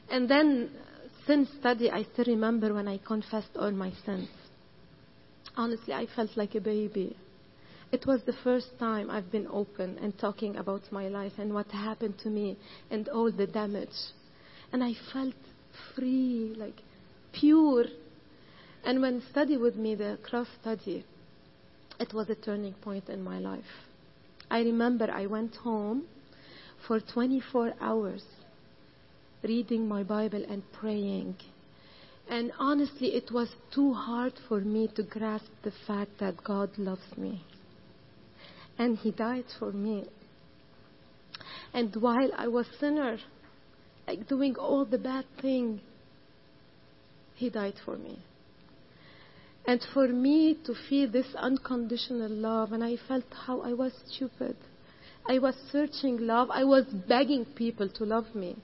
[0.09, 0.71] And then
[1.25, 4.29] since study, I still remember when I confessed all my sins.
[5.55, 7.15] Honestly, I felt like a baby.
[7.91, 11.67] It was the first time I've been open and talking about my life and what
[11.67, 12.57] happened to me
[12.91, 13.89] and all the damage.
[14.71, 15.33] And I felt
[15.95, 16.81] free, like
[17.31, 17.85] pure.
[18.83, 21.05] And when study with me, the cross study,
[21.99, 23.63] it was a turning point in my life.
[24.49, 26.03] I remember I went home
[26.87, 28.23] for 24 hours
[29.43, 31.35] reading my Bible and praying.
[32.29, 37.17] And honestly, it was too hard for me to grasp the fact that God loves
[37.17, 37.43] me.
[38.77, 40.05] And He died for me.
[41.73, 43.17] And while I was sinner,
[44.09, 45.79] like doing all the bad thing,
[47.35, 48.17] He died for me.
[49.67, 54.55] And for me to feel this unconditional love, and I felt how I was stupid.
[55.27, 56.49] I was searching love.
[56.49, 58.55] I was begging people to love me.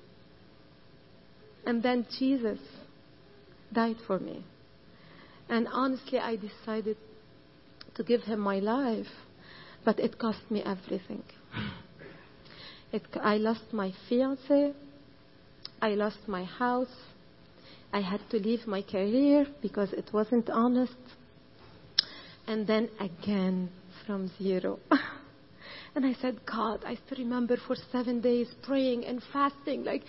[1.63, 2.59] And then Jesus
[3.71, 4.43] died for me.
[5.47, 6.97] And honestly, I decided
[7.93, 9.13] to give him my life,
[9.83, 11.23] but it cost me everything.
[12.91, 14.73] It, I lost my fiance,
[15.86, 16.95] I lost my house,
[17.93, 20.95] I had to leave my career because it wasn't honest,
[22.47, 23.69] and then again
[24.07, 24.79] from zero.
[25.93, 30.01] And I said, God, I still remember for seven days praying and fasting, like,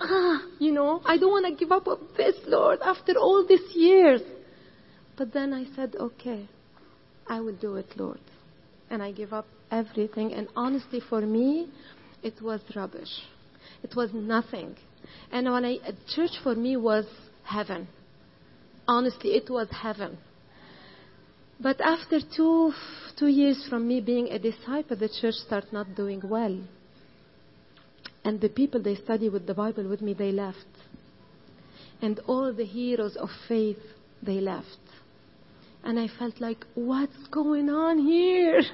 [0.00, 3.70] ah, you know, I don't want to give up on this, Lord, after all these
[3.74, 4.22] years.
[5.16, 6.48] But then I said, okay,
[7.28, 8.18] I will do it, Lord.
[8.90, 10.32] And I give up everything.
[10.32, 11.70] And honestly, for me,
[12.22, 13.14] it was rubbish.
[13.84, 14.74] It was nothing.
[15.30, 15.78] And when I,
[16.14, 17.06] church for me was
[17.44, 17.88] heaven.
[18.86, 20.18] Honestly, it was heaven.
[21.60, 22.72] But after two,
[23.18, 26.58] two years from me being a disciple, the church started not doing well.
[28.24, 30.58] And the people they study with the Bible with me, they left.
[32.00, 33.78] And all the heroes of faith,
[34.22, 34.66] they left.
[35.84, 38.62] And I felt like, what's going on here?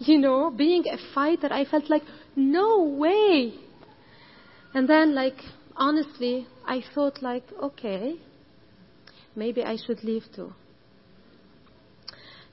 [0.00, 2.02] You know, being a fighter, I felt like,
[2.34, 3.54] no way.
[4.72, 5.36] And then, like,
[5.76, 8.16] honestly, I thought, like, okay,
[9.34, 10.52] maybe I should leave too.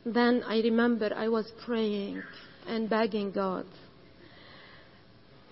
[0.05, 2.24] Then I remember I was praying
[2.67, 3.65] and begging God.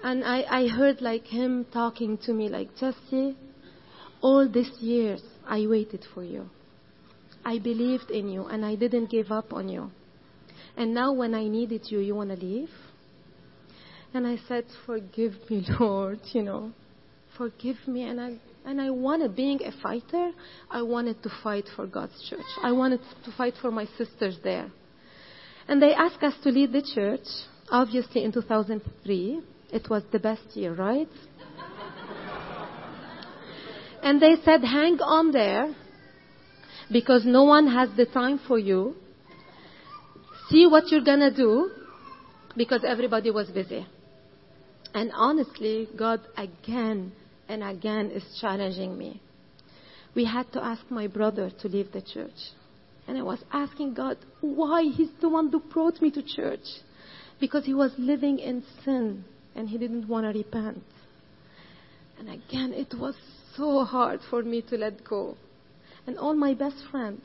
[0.03, 3.35] And I, I heard like him talking to me like, Jesse,
[4.21, 6.49] all these years I waited for you.
[7.45, 9.91] I believed in you and I didn't give up on you.
[10.77, 12.69] And now when I needed you, you want to leave?
[14.13, 16.71] And I said, forgive me, Lord, you know,
[17.39, 18.03] forgive me.
[18.03, 18.35] And I,
[18.65, 20.31] and I wanted, being a fighter,
[20.69, 22.45] I wanted to fight for God's church.
[22.61, 24.69] I wanted to fight for my sisters there.
[25.67, 27.25] And they asked us to lead the church,
[27.71, 29.41] obviously in 2003.
[29.71, 31.07] It was the best year, right?
[34.03, 35.73] and they said, hang on there
[36.91, 38.95] because no one has the time for you.
[40.49, 41.71] See what you're going to do
[42.57, 43.87] because everybody was busy.
[44.93, 47.13] And honestly, God again
[47.49, 49.21] and again is challenging me.
[50.15, 52.53] We had to ask my brother to leave the church.
[53.07, 56.65] And I was asking God why He's the one who brought me to church.
[57.39, 59.23] Because he was living in sin
[59.55, 60.83] and he didn't want to repent.
[62.19, 63.15] And again, it was
[63.55, 65.37] so hard for me to let go.
[66.05, 67.21] And all my best friends,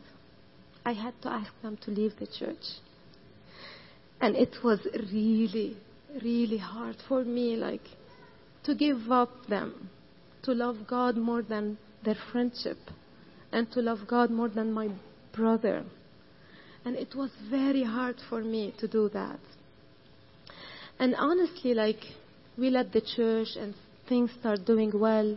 [0.87, 2.65] I had to ask them to leave the church.
[4.21, 4.79] And it was
[5.13, 5.77] really,
[6.23, 7.83] really hard for me, like,
[8.65, 9.91] to give up them,
[10.45, 12.79] to love God more than their friendship,
[13.53, 14.89] and to love God more than my
[15.35, 15.85] brother.
[16.85, 19.41] And it was very hard for me to do that.
[20.99, 22.01] And honestly, like,
[22.57, 23.75] we led the church and
[24.09, 25.37] things start doing well.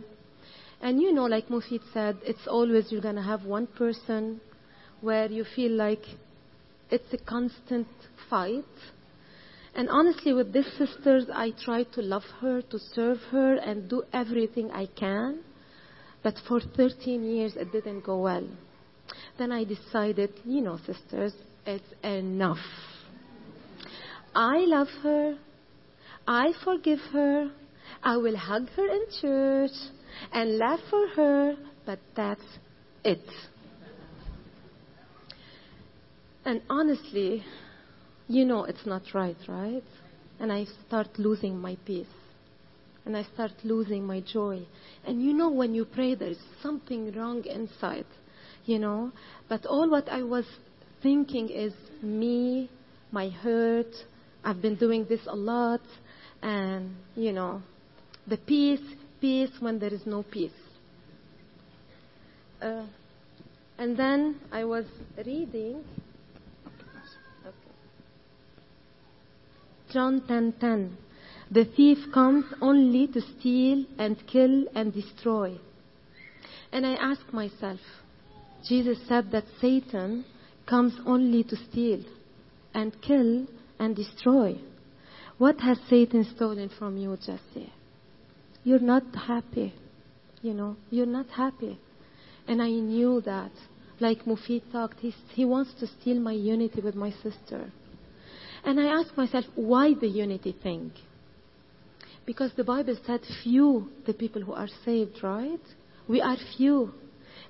[0.80, 4.40] And you know, like Mufid said, it's always you're going to have one person
[5.00, 6.02] where you feel like
[6.90, 7.88] it's a constant
[8.30, 8.64] fight.
[9.78, 14.02] And honestly, with these sisters, I try to love her, to serve her, and do
[14.12, 15.38] everything I can.
[16.20, 18.44] But for 13 years, it didn't go well.
[19.38, 21.32] Then I decided, you know, sisters,
[21.64, 22.58] it's enough.
[24.34, 25.38] I love her.
[26.26, 27.48] I forgive her.
[28.02, 29.78] I will hug her in church
[30.32, 31.54] and laugh for her,
[31.86, 32.42] but that's
[33.04, 33.22] it.
[36.44, 37.44] And honestly,
[38.28, 39.82] you know it's not right, right?
[40.38, 42.06] And I start losing my peace.
[43.04, 44.66] And I start losing my joy.
[45.06, 48.04] And you know when you pray, there's something wrong inside,
[48.66, 49.12] you know?
[49.48, 50.44] But all what I was
[51.02, 51.72] thinking is
[52.02, 52.70] me,
[53.10, 53.94] my hurt.
[54.44, 55.80] I've been doing this a lot.
[56.42, 57.62] And, you know,
[58.26, 58.82] the peace,
[59.22, 60.52] peace when there is no peace.
[62.60, 62.84] Uh,
[63.78, 64.84] and then I was
[65.16, 65.82] reading
[69.90, 70.96] John 10:10.
[71.50, 75.58] The thief comes only to steal and kill and destroy.
[76.72, 77.80] And I ask myself,
[78.68, 80.26] Jesus said that Satan
[80.66, 82.04] comes only to steal
[82.74, 83.46] and kill
[83.78, 84.60] and destroy.
[85.38, 87.72] What has Satan stolen from you, Jesse?
[88.64, 89.72] You're not happy.
[90.42, 91.78] You know, you're not happy.
[92.46, 93.52] And I knew that.
[94.00, 97.72] Like Mufid talked, he, he wants to steal my unity with my sister.
[98.64, 100.92] And I asked myself, why the unity thing?
[102.26, 105.60] Because the Bible said few the people who are saved, right?
[106.08, 106.92] We are few.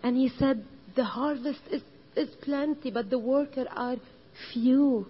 [0.03, 1.83] And he said the harvest is,
[2.17, 3.97] is plenty, but the workers are
[4.53, 5.07] few.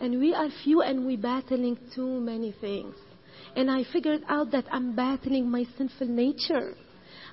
[0.00, 2.96] And we are few and we're battling too many things.
[3.56, 6.74] And I figured out that I'm battling my sinful nature.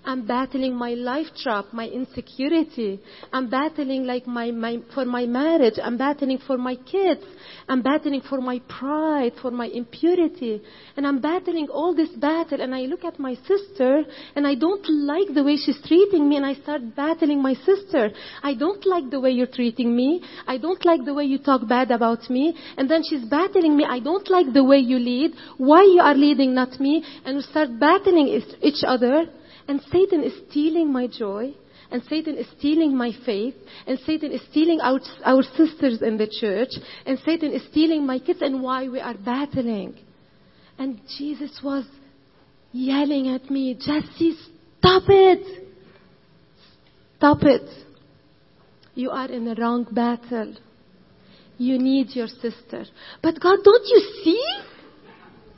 [0.03, 2.99] I'm battling my life trap, my insecurity.
[3.31, 5.75] I'm battling like my, my, for my marriage.
[5.81, 7.21] I'm battling for my kids.
[7.69, 10.59] I'm battling for my pride, for my impurity.
[10.97, 12.61] And I'm battling all this battle.
[12.61, 14.01] And I look at my sister
[14.35, 18.09] and I don't like the way she's treating me and I start battling my sister.
[18.41, 20.23] I don't like the way you're treating me.
[20.47, 22.55] I don't like the way you talk bad about me.
[22.75, 23.85] And then she's battling me.
[23.87, 25.33] I don't like the way you lead.
[25.57, 27.05] Why you are leading, not me?
[27.23, 28.27] And we start battling
[28.61, 29.25] each other.
[29.71, 31.53] And Satan is stealing my joy,
[31.91, 33.55] and Satan is stealing my faith,
[33.87, 36.71] and Satan is stealing our, our sisters in the church,
[37.05, 39.97] and Satan is stealing my kids, and why we are battling.
[40.77, 41.85] And Jesus was
[42.73, 44.35] yelling at me, Jesse,
[44.79, 45.69] stop it!
[47.15, 47.69] Stop it.
[48.93, 50.53] You are in the wrong battle.
[51.57, 52.83] You need your sister.
[53.23, 54.45] But God, don't you see?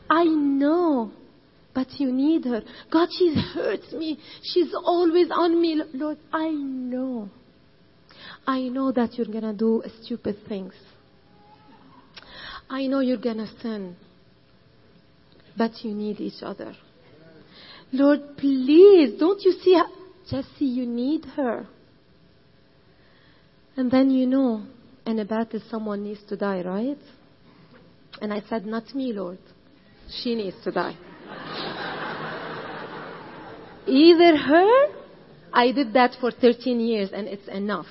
[0.08, 1.14] I know
[1.74, 2.62] but you need her.
[2.92, 4.20] God, she hurts me.
[4.44, 5.82] She's always on me.
[5.94, 7.30] Lord, I know.
[8.46, 10.74] I know that you're going to do stupid things.
[12.70, 13.96] I know you're going to sin.
[15.58, 16.76] But you need each other.
[17.92, 19.80] Lord, please, don't you see,
[20.30, 21.68] Jesse, you need her.
[23.76, 24.66] And then you know,
[25.06, 26.98] in a battle, someone needs to die, right?
[28.22, 29.40] And I said, Not me, Lord.
[30.22, 30.98] She needs to die.
[33.88, 34.88] Either her,
[35.52, 37.88] I did that for 13 years and it's enough.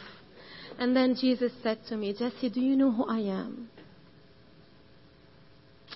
[0.79, 3.69] And then Jesus said to me, Jesse, do you know who I am?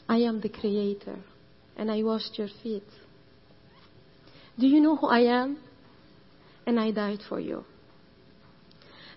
[0.09, 1.17] I am the creator
[1.77, 2.87] and I washed your feet.
[4.59, 5.59] Do you know who I am?
[6.67, 7.65] And I died for you.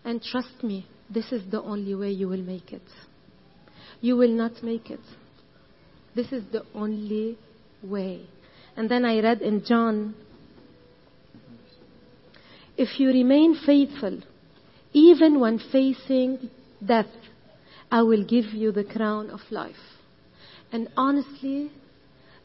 [0.03, 2.82] And trust me, this is the only way you will make it.
[4.01, 4.99] You will not make it.
[6.15, 7.38] This is the only
[7.84, 8.28] way.
[8.76, 10.16] And then I read in John
[12.78, 14.22] if you remain faithful,
[14.94, 16.50] even when facing
[16.86, 17.12] death,
[17.92, 19.76] I will give you the crown of life.
[20.72, 21.72] And honestly,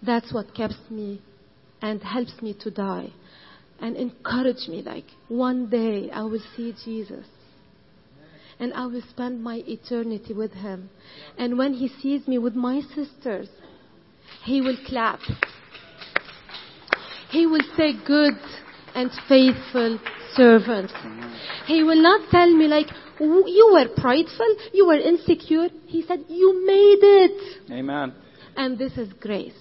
[0.02, 1.22] that's what keeps me
[1.80, 3.12] and helps me to die
[3.80, 7.26] and encourage me like one day I will see Jesus
[8.58, 10.90] and I will spend my eternity with him.
[11.38, 13.48] And when he sees me with my sisters,
[14.44, 15.20] he will clap.
[17.30, 18.34] He will say good
[18.94, 19.98] and faithful
[20.34, 20.90] servant.
[21.66, 22.86] He will not tell me like,
[23.18, 25.68] you were prideful, you were insecure.
[25.86, 27.72] He said, you made it.
[27.72, 28.14] Amen.
[28.56, 29.52] And this is grace.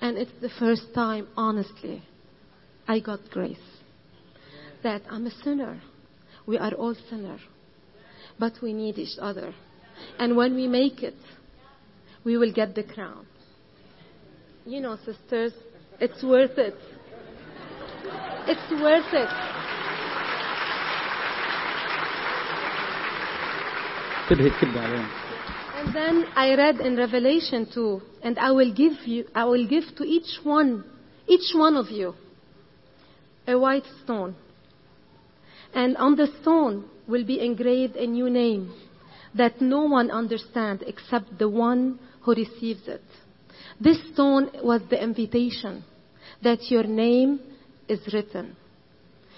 [0.00, 2.02] And it's the first time, honestly,
[2.86, 3.58] I got grace.
[4.82, 5.80] That I'm a sinner.
[6.46, 7.40] We are all sinners.
[8.38, 9.52] But we need each other.
[10.18, 11.16] And when we make it,
[12.24, 13.26] we will get the crown.
[14.68, 15.54] You know, sisters,
[15.98, 16.74] it's worth it.
[18.46, 19.28] It's worth it.
[25.74, 29.84] And then I read in Revelation 2, and I will give you, I will give
[29.96, 30.84] to each one,
[31.26, 32.12] each one of you,
[33.46, 34.36] a white stone.
[35.72, 38.74] And on the stone will be engraved a new name
[39.34, 43.00] that no one understands except the one who receives it.
[43.80, 45.84] This stone was the invitation
[46.42, 47.40] that your name
[47.88, 48.56] is written.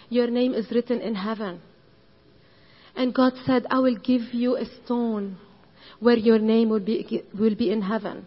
[0.09, 1.61] Your name is written in heaven.
[2.97, 5.37] And God said, I will give you a stone
[6.01, 8.27] where your name will be, will be in heaven.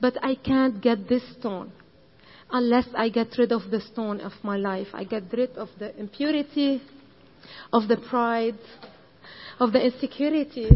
[0.00, 1.72] But I can't get this stone
[2.50, 4.88] unless I get rid of the stone of my life.
[4.92, 6.82] I get rid of the impurity,
[7.72, 8.58] of the pride,
[9.60, 10.70] of the insecurity.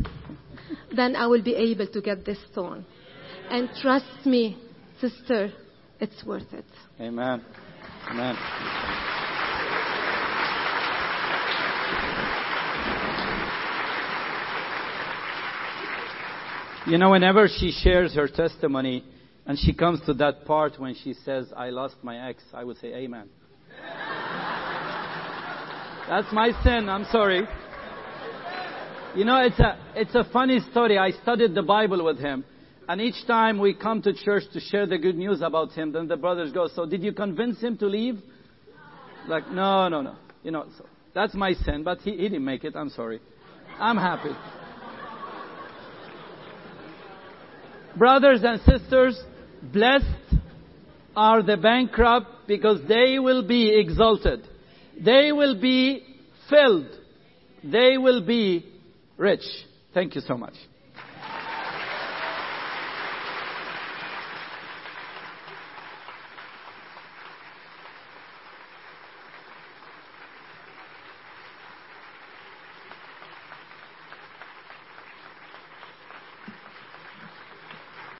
[0.94, 2.84] then I will be able to get this stone.
[3.50, 4.56] And trust me,
[5.00, 5.52] sister,
[6.00, 6.64] it's worth it.
[7.00, 7.44] Amen.
[8.10, 8.36] Amen.
[16.86, 19.04] You know, whenever she shares her testimony
[19.46, 22.76] and she comes to that part when she says, I lost my ex, I would
[22.78, 23.28] say, Amen.
[26.08, 27.42] That's my sin, I'm sorry.
[29.16, 30.98] You know, it's a, it's a funny story.
[30.98, 32.44] I studied the Bible with him.
[32.88, 36.06] And each time we come to church to share the good news about him, then
[36.06, 38.18] the brothers go, so did you convince him to leave?
[39.26, 40.16] Like, no, no, no.
[40.42, 42.76] You know, so that's my sin, but he, he didn't make it.
[42.76, 43.20] I'm sorry.
[43.78, 44.30] I'm happy.
[47.96, 49.18] Brothers and sisters,
[49.62, 50.04] blessed
[51.16, 54.46] are the bankrupt because they will be exalted.
[55.00, 56.04] They will be
[56.50, 56.88] filled.
[57.62, 58.66] They will be
[59.16, 59.44] rich.
[59.94, 60.54] Thank you so much.